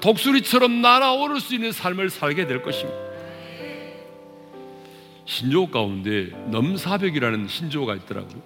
독수리처럼 0.00 0.80
날아오를 0.80 1.40
수 1.40 1.54
있는 1.54 1.72
삶을 1.72 2.10
살게 2.10 2.46
될 2.46 2.62
것입니다. 2.62 3.07
신조 5.28 5.70
가운데 5.70 6.30
넘사벽이라는 6.50 7.48
신조가 7.48 7.96
있더라고요. 7.96 8.40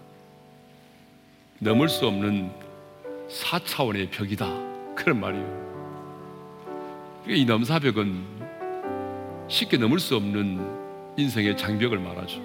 넘을 1.60 1.88
수 1.88 2.08
없는 2.08 2.50
4차원의 3.28 4.10
벽이다. 4.10 4.46
그런 4.96 5.20
말이에요. 5.20 5.62
이 7.28 7.44
넘사벽은 7.44 8.24
쉽게 9.46 9.76
넘을 9.76 10.00
수 10.00 10.16
없는 10.16 11.16
인생의 11.16 11.56
장벽을 11.56 12.00
말하죠. 12.00 12.42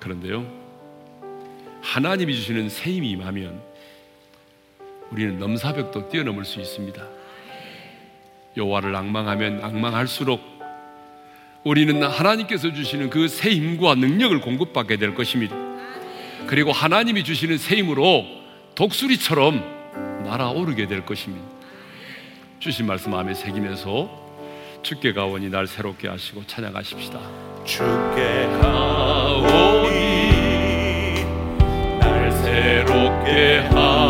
그런데요, 0.00 0.50
하나님이 1.82 2.34
주시는 2.34 2.70
새 2.70 2.90
힘이 2.90 3.10
임하면 3.10 3.60
우리는 5.10 5.38
넘사벽도 5.38 6.08
뛰어넘을 6.08 6.46
수 6.46 6.58
있습니다. 6.58 7.06
여호와를 8.56 8.96
악망하면 8.96 9.62
악망할수록 9.62 10.53
우리는 11.64 12.02
하나님께서 12.02 12.72
주시는 12.72 13.10
그 13.10 13.26
새 13.28 13.50
힘과 13.50 13.94
능력을 13.94 14.38
공급받게 14.40 14.96
될 14.96 15.14
것입니다. 15.14 15.56
그리고 16.46 16.72
하나님이 16.72 17.24
주시는 17.24 17.56
새 17.58 17.76
힘으로 17.76 18.24
독수리처럼 18.74 20.22
날아오르게 20.24 20.86
될 20.86 21.04
것입니다. 21.06 21.46
주신 22.58 22.86
말씀 22.86 23.10
마음에 23.12 23.34
새기면서 23.34 24.22
주께 24.82 25.12
가오니 25.14 25.48
날 25.48 25.66
새롭게 25.66 26.08
하시고 26.08 26.46
찬양하십시다. 26.46 27.18
주께 27.64 28.46
가오니 28.60 29.94
날 31.98 32.30
새롭게 32.32 33.58
하 33.70 34.03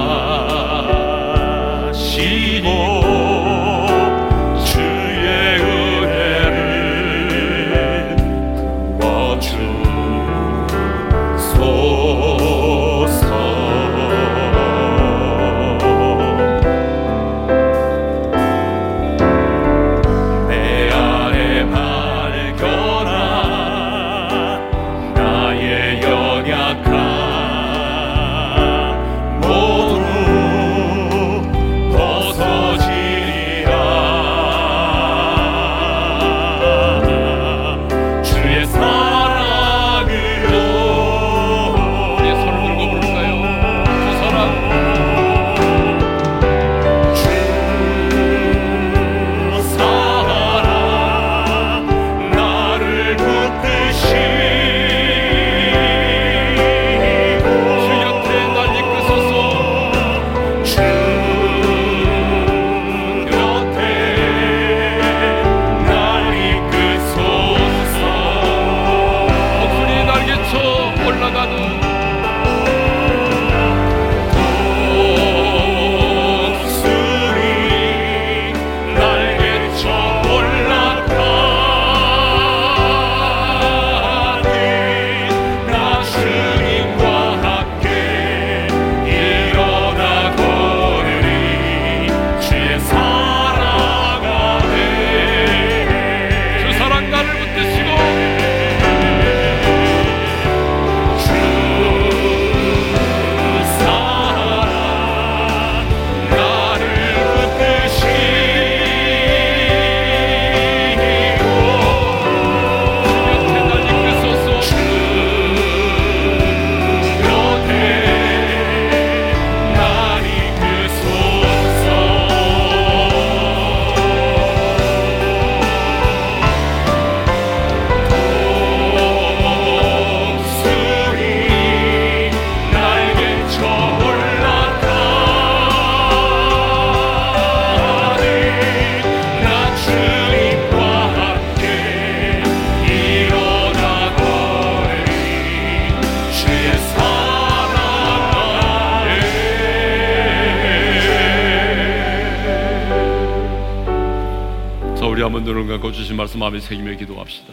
감고 155.85 155.93
주신 155.93 156.17
말씀 156.17 156.41
마음에 156.41 156.61
새기며 156.61 156.97
기도합시다. 156.97 157.53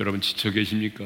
여러분 0.00 0.20
지쳐 0.20 0.50
계십니까? 0.50 1.04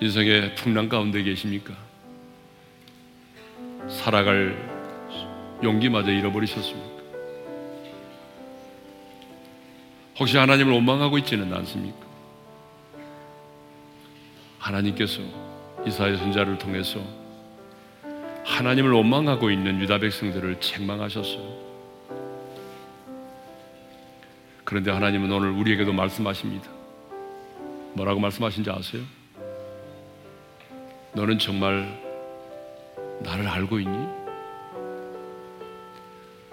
인생의 0.00 0.54
풍랑 0.54 0.88
가운데 0.88 1.22
계십니까? 1.22 1.74
살아갈 3.86 4.56
용기마저 5.62 6.10
잃어버리셨습니까? 6.10 7.02
혹시 10.18 10.38
하나님을 10.38 10.72
원망하고 10.72 11.18
있지는 11.18 11.52
않습니까? 11.52 12.06
하나님께서 14.58 15.20
이사의 15.86 16.16
선자를 16.16 16.56
통해서 16.56 16.98
하나님을 18.46 18.90
원망하고 18.92 19.50
있는 19.50 19.80
유다 19.82 19.98
백성들을 19.98 20.60
책망하셨어요. 20.60 21.73
그런데 24.74 24.90
하나님은 24.90 25.30
오늘 25.30 25.50
우리에게도 25.50 25.92
말씀하십니다. 25.92 26.68
뭐라고 27.92 28.18
말씀하신지 28.18 28.68
아세요? 28.72 29.04
너는 31.12 31.38
정말 31.38 31.96
나를 33.22 33.46
알고 33.46 33.78
있니? 33.78 34.08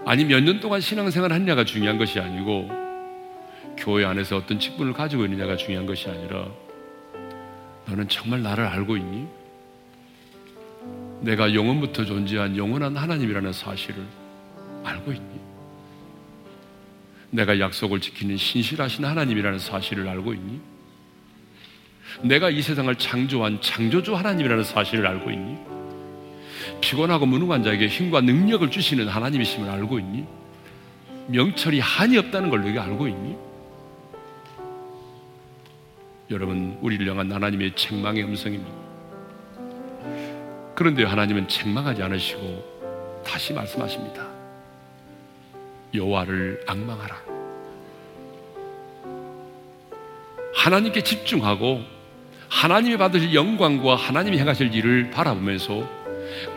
아니 0.05 0.23
몇 0.23 0.39
년 0.43 0.59
동안 0.59 0.81
신앙생활 0.81 1.31
했냐가 1.33 1.65
중요한 1.65 1.97
것이 1.97 2.19
아니고 2.19 2.69
교회 3.75 4.05
안에서 4.05 4.37
어떤 4.37 4.59
직분을 4.59 4.93
가지고 4.93 5.25
있느냐가 5.25 5.57
중요한 5.57 5.87
것이 5.87 6.07
아니라 6.07 6.45
너는 7.87 8.07
정말 8.07 8.43
나를 8.43 8.67
알고 8.67 8.97
있니? 8.97 9.27
내가 11.21 11.55
영원부터 11.55 12.05
존재한 12.05 12.55
영원한 12.55 12.95
하나님이라는 12.95 13.51
사실을 13.51 14.05
알고 14.83 15.11
있니? 15.11 15.40
내가 17.31 17.59
약속을 17.59 18.01
지키는 18.01 18.37
신실하신 18.37 19.05
하나님이라는 19.05 19.57
사실을 19.59 20.07
알고 20.07 20.33
있니? 20.33 20.61
내가 22.23 22.49
이 22.49 22.61
세상을 22.61 22.93
창조한 22.95 23.61
창조주 23.61 24.15
하나님이라는 24.15 24.63
사실을 24.63 25.07
알고 25.07 25.31
있니? 25.31 25.57
피곤하고 26.81 27.25
무능한 27.25 27.63
자에게 27.63 27.87
힘과 27.87 28.21
능력을 28.21 28.69
주시는 28.69 29.07
하나님이심을 29.07 29.69
알고 29.69 29.99
있니? 29.99 30.25
명철이 31.27 31.79
한이 31.79 32.17
없다는 32.17 32.49
걸 32.49 32.61
너희가 32.61 32.83
알고 32.83 33.07
있니? 33.07 33.37
여러분, 36.29 36.77
우리를 36.81 37.09
향한 37.09 37.31
하나님의 37.31 37.75
책망의 37.75 38.23
음성입니다. 38.23 38.71
그런데 40.75 41.03
하나님은 41.03 41.47
책망하지 41.47 42.03
않으시고 42.03 43.23
다시 43.25 43.53
말씀하십니다. 43.53 44.30
여호와를 45.93 46.63
악망하라. 46.67 47.21
하나님께 50.55 51.01
집중하고 51.03 51.81
하나님이 52.49 52.97
받으실 52.97 53.33
영광과 53.33 53.95
하나님이 53.95 54.37
행하실 54.37 54.75
일을 54.75 55.09
바라보면서 55.09 55.89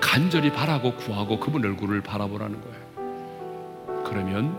간절히 0.01 0.51
바라고 0.51 0.95
구하고 0.97 1.39
그분 1.39 1.65
얼굴을 1.65 2.03
바라보라는 2.03 2.61
거예요. 2.61 4.05
그러면 4.05 4.59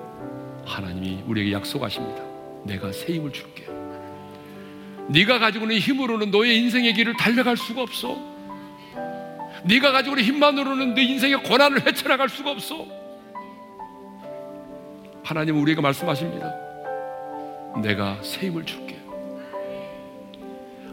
하나님이 0.65 1.23
우리에게 1.27 1.51
약속하십니다. 1.51 2.23
내가 2.63 2.91
새 2.91 3.13
힘을 3.13 3.31
줄게. 3.31 3.67
네가 5.07 5.37
가지고 5.37 5.65
있는 5.65 5.77
힘으로는 5.77 6.31
너의 6.31 6.57
인생의 6.57 6.93
길을 6.93 7.15
달려갈 7.17 7.55
수가 7.55 7.83
없어. 7.83 8.17
네가 9.65 9.91
가지고 9.91 10.17
있는 10.17 10.33
힘만으로는 10.33 10.93
내 10.95 11.03
인생의 11.03 11.43
고난을 11.43 11.85
헤쳐나갈 11.85 12.29
수가 12.29 12.51
없어. 12.51 13.04
하나님은 15.25 15.59
우리에게 15.59 15.81
말씀하십니다. 15.81 16.53
내가 17.81 18.17
새 18.21 18.47
힘을 18.47 18.63
줄게. 18.63 18.95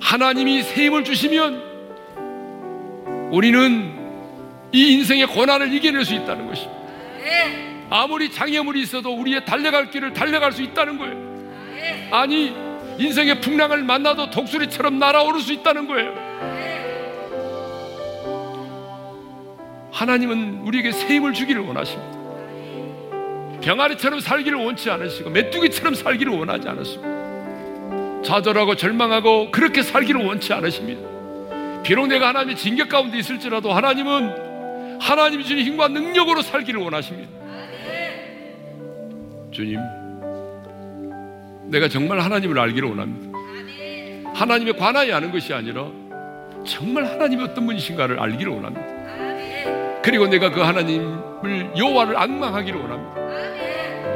하나님이 0.00 0.62
새 0.62 0.86
힘을 0.86 1.04
주시면 1.04 1.70
우리는 3.30 3.92
이 4.72 4.94
인생의 4.94 5.26
고난을 5.26 5.72
이겨낼 5.74 6.04
수 6.04 6.14
있다는 6.14 6.46
것입니다. 6.46 6.82
아무리 7.90 8.32
장애물이 8.32 8.80
있어도 8.80 9.14
우리의 9.14 9.44
달려갈 9.44 9.90
길을 9.90 10.14
달려갈 10.14 10.52
수 10.52 10.62
있다는 10.62 10.96
거예요. 10.96 12.10
아니, 12.10 12.54
인생의 12.98 13.42
풍랑을 13.42 13.82
만나도 13.84 14.30
독수리처럼 14.30 14.98
날아오를 14.98 15.40
수 15.40 15.52
있다는 15.52 15.86
거예요. 15.86 16.32
하나님은 19.92 20.62
우리에게 20.62 20.92
새 20.92 21.16
힘을 21.16 21.34
주기를 21.34 21.60
원하십니다. 21.60 22.21
병아리처럼 23.62 24.20
살기를 24.20 24.58
원치 24.58 24.90
않으시고 24.90 25.30
메뚜기처럼 25.30 25.94
살기를 25.94 26.32
원하지 26.32 26.68
않으십니다. 26.68 28.22
좌절하고 28.22 28.76
절망하고 28.76 29.50
그렇게 29.50 29.82
살기를 29.82 30.24
원치 30.24 30.52
않으십니다. 30.52 31.82
비록 31.82 32.06
내가 32.06 32.28
하나님의 32.28 32.56
징계 32.56 32.84
가운데 32.84 33.18
있을지라도 33.18 33.72
하나님은 33.72 35.00
하나님이 35.00 35.42
주신 35.42 35.58
힘과 35.58 35.88
능력으로 35.88 36.42
살기를 36.42 36.80
원하십니다. 36.80 37.30
주님, 39.50 39.78
내가 41.64 41.88
정말 41.88 42.20
하나님을 42.20 42.58
알기를 42.58 42.88
원합니다. 42.88 43.38
하나님의 44.34 44.76
관하에 44.76 45.12
아는 45.12 45.30
것이 45.32 45.52
아니라 45.52 45.88
정말 46.64 47.04
하나님이 47.04 47.42
어떤 47.42 47.66
분이신가를 47.66 48.18
알기를 48.18 48.52
원합니다. 48.52 50.00
그리고 50.02 50.26
내가 50.26 50.50
그 50.50 50.60
하나님을 50.60 51.72
여호와를 51.76 52.16
악망하기를 52.16 52.80
원합니다. 52.80 53.21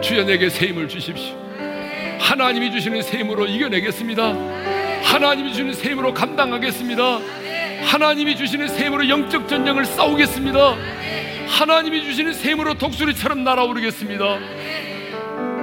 새 0.07 0.69
힘을 0.69 0.89
주십시오. 0.89 1.35
하나님이 2.21 2.71
주시는 2.71 3.03
새 3.03 3.19
힘으로 3.19 3.45
이겨내겠습니다. 3.45 4.23
하나님이 5.03 5.51
주시는 5.51 5.73
새 5.73 5.91
힘으로 5.91 6.15
감당하겠습니다. 6.15 7.19
하나님이 7.85 8.37
주시는 8.37 8.69
새 8.69 8.87
힘으로 8.87 9.09
영적 9.09 9.49
전쟁을 9.49 9.85
싸우겠습니다. 9.85 10.77
하나님이 11.49 12.05
주시는 12.05 12.33
새 12.35 12.53
힘으로 12.53 12.75
독수리처럼 12.75 13.43
날아오르겠습니다. 13.43 14.25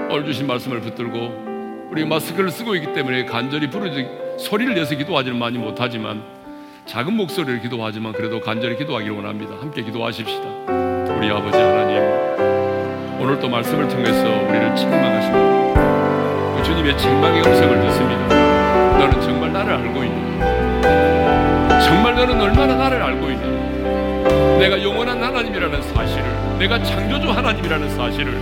오늘 0.10 0.26
주신 0.26 0.46
말씀을 0.46 0.82
붙들고 0.82 1.90
우리 1.92 2.04
마스크를 2.04 2.52
쓰고 2.52 2.76
있기 2.76 2.92
때문에 2.94 3.24
간절히 3.24 3.70
부르지 3.70 4.06
소리를 4.40 4.74
내서 4.76 4.96
기도하지는 4.96 5.40
많이 5.40 5.58
못하지만 5.58 6.22
작은 6.86 7.14
목소리를 7.14 7.62
기도하지만 7.62 8.12
그래도 8.12 8.42
간절히 8.42 8.78
기도하기를 8.78 9.16
원합니다. 9.16 9.56
함께 9.56 9.84
기도하십시다. 9.84 10.44
우리 11.16 11.30
아버지 11.30 11.58
하나님 11.58 12.53
오늘 13.24 13.40
또 13.40 13.48
말씀을 13.48 13.88
통해서 13.88 14.22
우리를 14.50 14.76
책망하십니다. 14.76 15.74
그 16.58 16.62
주님의 16.62 16.98
책망의 16.98 17.42
음성을 17.42 17.82
듣습니다. 17.84 18.28
너는 18.98 19.22
정말 19.22 19.54
나를 19.54 19.74
알고 19.76 20.04
있니? 20.04 20.40
정말 21.86 22.16
너는 22.16 22.42
얼마나 22.42 22.76
나를 22.76 23.02
알고 23.02 23.30
있니? 23.30 24.60
내가 24.60 24.84
영원한 24.84 25.24
하나님이라는 25.24 25.82
사실을, 25.82 26.26
내가 26.60 26.84
창조주 26.84 27.32
하나님이라는 27.32 27.90
사실을, 27.96 28.34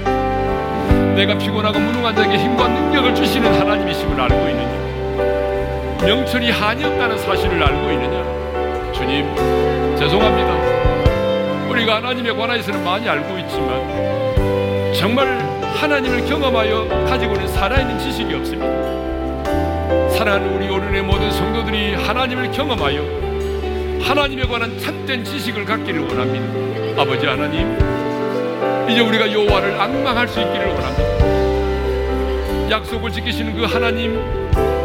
내가 1.14 1.38
피곤하고 1.38 1.78
무능한 1.78 2.16
자에게 2.16 2.40
힘과 2.40 2.68
능력을 2.68 3.14
주시는 3.14 3.54
하나님이심을 3.60 4.20
알고 4.20 4.50
있느냐? 4.50 6.08
명철이 6.08 6.50
한이 6.50 6.84
없다는 6.84 7.20
사실을 7.20 7.64
알고 7.64 7.92
있느냐? 7.92 8.92
주님, 8.94 9.96
죄송합니다. 9.96 11.70
우리가 11.70 11.98
하나님에 11.98 12.32
관하여서는 12.32 12.84
많이 12.84 13.08
알고 13.08 13.38
있지만 13.38 14.20
정말 15.02 15.28
하나님을 15.80 16.26
경험하여 16.28 16.88
가지고 17.08 17.34
있는 17.34 17.47
살아있는 17.47 17.97
지식이 17.97 18.36
없습니다. 18.36 18.70
사랑하는 20.12 20.54
우리 20.54 20.70
오른의 20.70 21.02
모든 21.02 21.32
성도들이 21.32 21.95
하나님을 21.95 22.52
경험하여 22.52 23.02
하나님에 24.04 24.43
관한 24.43 24.78
참된 24.78 25.24
지식을 25.24 25.66
갖기를 25.66 26.02
원합니다. 26.02 27.02
아버지 27.02 27.26
하나님, 27.26 27.76
이제 28.88 28.99
우리가 29.02 29.34
여호와를 29.34 29.82
악망할 29.82 30.28
수 30.28 30.39
있기를 30.39 30.68
원합니다. 30.68 31.10
약속을 32.70 33.12
지키시는 33.12 33.56
그 33.56 33.64
하나님, 33.64 34.22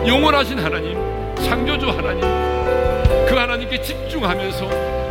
영원하신 0.06 0.58
하나님, 0.58 0.96
창조주 1.44 1.90
하나님, 1.90 2.22
그 3.28 3.34
하나님께 3.36 3.82
집중하면서 3.82 4.66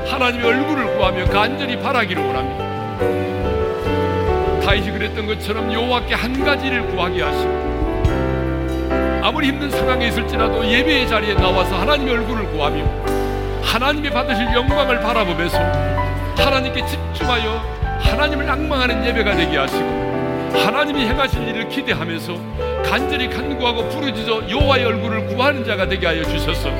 하나님의 0.08 0.47
얼굴을 0.47 0.97
구하며 0.97 1.26
간절히 1.26 1.78
바라기를 1.78 2.26
원합니다. 2.26 3.35
다윗이 4.66 4.91
그랬던 4.93 5.28
것처럼 5.28 5.72
여호와께 5.72 6.16
한 6.16 6.43
가지를 6.43 6.88
구하게 6.88 7.22
하시고 7.22 7.66
아무리 9.22 9.49
힘든 9.49 9.70
상황에 9.70 10.07
있을지라도 10.07 10.66
예배의 10.66 11.07
자리에 11.07 11.36
나와서 11.36 11.76
하나님의 11.76 12.16
얼굴을 12.16 12.51
구하며 12.51 12.84
하나님의 13.61 14.09
받으실 14.09 14.47
영광을 14.55 14.99
바라보면서 15.01 15.59
하나님께 16.36 16.84
집중하여 16.84 17.76
하나님을 17.99 18.49
악망하는 18.49 19.05
예배가 19.05 19.36
되게 19.36 19.55
하시고 19.55 20.51
하나님이 20.53 21.05
행하실 21.05 21.47
일을 21.47 21.70
기대하면서 21.70 22.36
간절히 22.84 23.30
간구하고 23.30 23.88
부르짖어 23.89 24.49
여호와의 24.49 24.86
얼굴을 24.86 25.28
구하는 25.28 25.63
자가 25.63 25.88
되게 25.88 26.07
하여 26.07 26.24
주셔서 26.24 26.72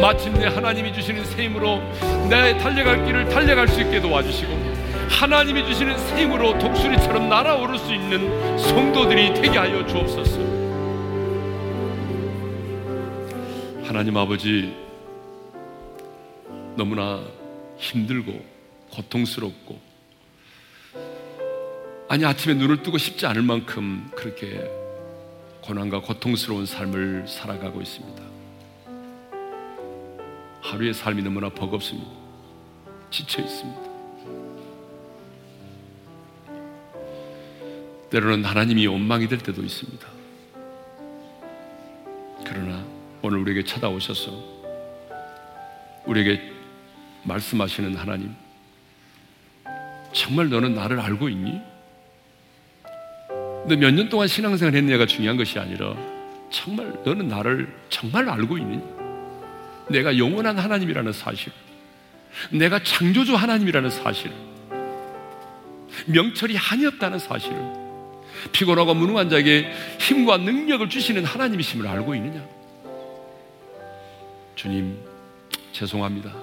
마침내 0.00 0.46
하나님이 0.46 0.92
주시는 0.92 1.24
새 1.24 1.44
힘으로 1.44 1.82
내 2.28 2.56
달려갈 2.58 3.04
길을 3.04 3.28
달려갈 3.28 3.66
수 3.66 3.80
있게 3.80 4.00
도와주시고 4.00 4.59
하나님이 5.10 5.66
주시는 5.66 5.98
새 5.98 6.22
힘으로 6.22 6.58
독수리처럼 6.58 7.28
날아오를 7.28 7.78
수 7.78 7.92
있는 7.92 8.58
성도들이 8.58 9.34
되게 9.34 9.58
하여 9.58 9.86
주옵소서. 9.86 10.40
하나님 13.84 14.16
아버지 14.16 14.74
너무나 16.76 17.20
힘들고 17.76 18.40
고통스럽고 18.92 19.78
아니 22.08 22.24
아침에 22.24 22.54
눈을 22.54 22.82
뜨고 22.82 22.96
싶지 22.96 23.26
않을 23.26 23.42
만큼 23.42 24.10
그렇게 24.14 24.70
고난과 25.60 26.00
고통스러운 26.00 26.64
삶을 26.66 27.26
살아가고 27.28 27.82
있습니다. 27.82 28.22
하루의 30.62 30.94
삶이 30.94 31.22
너무나 31.22 31.48
버겁습니다. 31.48 32.10
지쳐 33.10 33.42
있습니다. 33.42 33.89
때로는 38.10 38.44
하나님이 38.44 38.86
원망이 38.86 39.28
될 39.28 39.38
때도 39.38 39.62
있습니다. 39.62 40.06
그러나 42.44 42.84
오늘 43.22 43.38
우리에게 43.38 43.64
찾아오셔서 43.64 44.32
우리에게 46.06 46.52
말씀하시는 47.22 47.94
하나님, 47.94 48.34
정말 50.12 50.48
너는 50.48 50.74
나를 50.74 50.98
알고 50.98 51.28
있니? 51.28 51.60
너 53.68 53.76
몇 53.76 53.92
년 53.94 54.08
동안 54.08 54.26
신앙생활 54.26 54.74
했느냐가 54.74 55.06
중요한 55.06 55.36
것이 55.36 55.58
아니라 55.58 55.94
정말 56.50 56.92
너는 57.04 57.28
나를 57.28 57.72
정말 57.90 58.28
알고 58.28 58.58
있느냐? 58.58 58.82
내가 59.88 60.16
영원한 60.18 60.58
하나님이라는 60.58 61.12
사실, 61.12 61.52
내가 62.50 62.82
창조주 62.82 63.36
하나님이라는 63.36 63.90
사실, 63.90 64.32
명철이 66.06 66.56
한이 66.56 66.86
없다는 66.86 67.18
사실을 67.18 67.79
피곤하고 68.52 68.94
무능한 68.94 69.28
자에게 69.28 69.70
힘과 69.98 70.38
능력을 70.38 70.88
주시는 70.88 71.24
하나님이심을 71.24 71.86
알고 71.86 72.14
있느냐? 72.16 72.44
주님, 74.54 74.98
죄송합니다. 75.72 76.34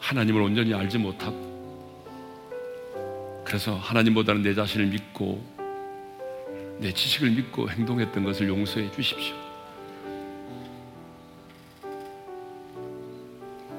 하나님을 0.00 0.42
온전히 0.42 0.74
알지 0.74 0.98
못하고, 0.98 1.54
그래서 3.44 3.76
하나님보다는 3.76 4.42
내 4.42 4.54
자신을 4.54 4.86
믿고, 4.86 5.42
내 6.78 6.92
지식을 6.92 7.30
믿고 7.30 7.70
행동했던 7.70 8.24
것을 8.24 8.48
용서해 8.48 8.90
주십시오. 8.90 9.34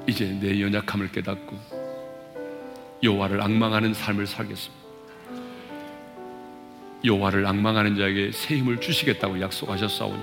이제 0.08 0.24
내 0.40 0.60
연약함을 0.60 1.10
깨닫고 1.10 1.58
여호와를 3.02 3.42
악망하는 3.42 3.92
삶을 3.92 4.26
살겠습니다. 4.26 4.85
여호와를 7.06 7.46
악망하는 7.46 7.96
자에게 7.96 8.32
새 8.32 8.56
힘을 8.56 8.80
주시겠다고 8.80 9.40
약속하셨사오니 9.40 10.22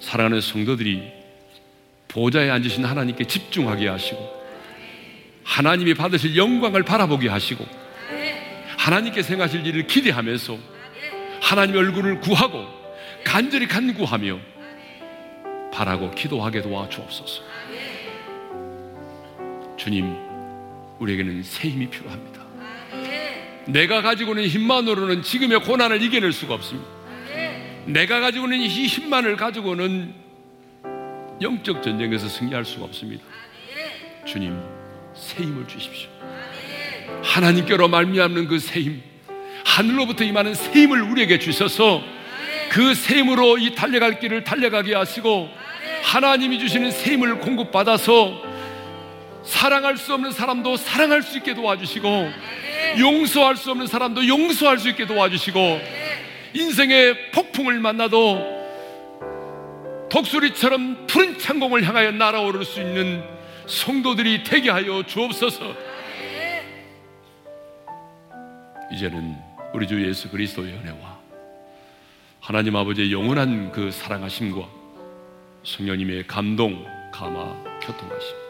사랑하는 0.00 0.40
성도들이 0.40 1.02
보좌에 2.08 2.50
앉으신 2.50 2.84
하나님께 2.84 3.24
집중하게 3.24 3.88
하시고 3.88 4.42
하나님이 5.44 5.94
받으실 5.94 6.36
영광을 6.36 6.82
바라보게 6.82 7.28
하시고 7.28 7.64
하나님께 8.76 9.22
생하실 9.22 9.66
일을 9.66 9.86
기대하면서 9.86 10.58
하나님의 11.40 11.80
얼굴을 11.80 12.20
구하고 12.20 12.66
간절히 13.24 13.66
간구하며 13.66 14.38
바라고 15.72 16.10
기도하게 16.10 16.62
도와주옵소서. 16.62 17.42
주님, 19.76 20.14
우리에게는 20.98 21.42
새 21.42 21.68
힘이 21.68 21.88
필요합니다. 21.88 22.41
내가 23.66 24.02
가지고 24.02 24.32
있는 24.32 24.46
힘만으로는 24.48 25.22
지금의 25.22 25.60
고난을 25.60 26.02
이겨낼 26.02 26.32
수가 26.32 26.54
없습니다. 26.54 26.88
내가 27.86 28.20
가지고 28.20 28.46
있는 28.46 28.60
이 28.60 28.68
힘만을 28.68 29.36
가지고는 29.36 30.14
영적 31.40 31.82
전쟁에서 31.82 32.28
승리할 32.28 32.64
수가 32.64 32.84
없습니다. 32.86 33.24
주님, 34.24 34.56
새 35.14 35.42
힘을 35.42 35.66
주십시오. 35.66 36.08
하나님께로 37.22 37.88
말미암는 37.88 38.46
그 38.48 38.58
새 38.58 38.80
힘, 38.80 39.02
하늘로부터 39.64 40.24
임하는 40.24 40.54
새 40.54 40.72
힘을 40.82 41.02
우리에게 41.02 41.38
주셔서 41.38 42.02
그 42.70 42.94
새 42.94 43.18
힘으로 43.18 43.58
이 43.58 43.74
달려갈 43.74 44.18
길을 44.18 44.44
달려가게 44.44 44.94
하시고 44.94 45.48
하나님이 46.04 46.58
주시는 46.58 46.90
새 46.90 47.12
힘을 47.12 47.38
공급받아서 47.38 48.42
사랑할 49.44 49.96
수 49.96 50.14
없는 50.14 50.30
사람도 50.32 50.76
사랑할 50.76 51.22
수 51.22 51.36
있게 51.38 51.54
도와주시고 51.54 52.30
용서할 52.98 53.56
수 53.56 53.70
없는 53.70 53.86
사람도 53.86 54.26
용서할 54.26 54.78
수 54.78 54.88
있게 54.88 55.06
도와주시고 55.06 55.80
인생의 56.54 57.32
폭풍을 57.32 57.78
만나도 57.80 58.62
독수리처럼 60.10 61.06
푸른 61.06 61.38
창공을 61.38 61.84
향하여 61.84 62.10
날아오를 62.12 62.64
수 62.64 62.80
있는 62.80 63.24
성도들이 63.66 64.44
되게 64.44 64.70
하여 64.70 65.02
주옵소서. 65.02 65.74
이제는 68.92 69.36
우리 69.72 69.86
주 69.86 70.06
예수 70.06 70.28
그리스도의 70.28 70.74
은혜와 70.74 71.18
하나님 72.40 72.76
아버지의 72.76 73.10
영원한 73.10 73.72
그 73.72 73.90
사랑하심과 73.90 74.68
성령님의 75.64 76.26
감동, 76.26 76.84
감화, 77.10 77.54
교통하심 77.80 78.41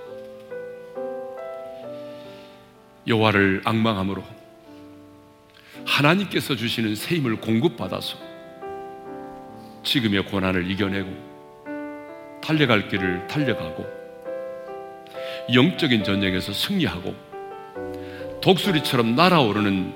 여호와를 3.07 3.62
악망함으로 3.64 4.22
하나님께서 5.84 6.55
주시는 6.57 6.94
새 6.94 7.16
힘을 7.16 7.36
공급받아서 7.36 8.16
지금의 9.82 10.26
고난을 10.26 10.70
이겨내고 10.70 12.40
달려갈 12.42 12.88
길을 12.88 13.26
달려가고 13.26 13.84
영적인 15.53 16.05
전쟁에서 16.05 16.53
승리하고 16.53 17.14
독수리처럼 18.40 19.14
날아오르는 19.14 19.92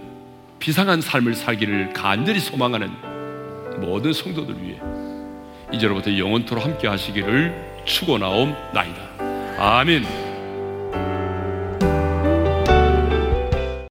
비상한 0.59 1.01
삶을 1.01 1.35
살기를 1.35 1.93
간절히 1.93 2.41
소망하는 2.41 2.91
모든 3.81 4.13
성도들 4.13 4.63
위해 4.63 4.81
이제로부터 5.73 6.17
영원토로 6.17 6.61
함께 6.61 6.89
하시기를 6.89 7.83
축원하옵나이다. 7.85 9.17
아멘. 9.59 10.26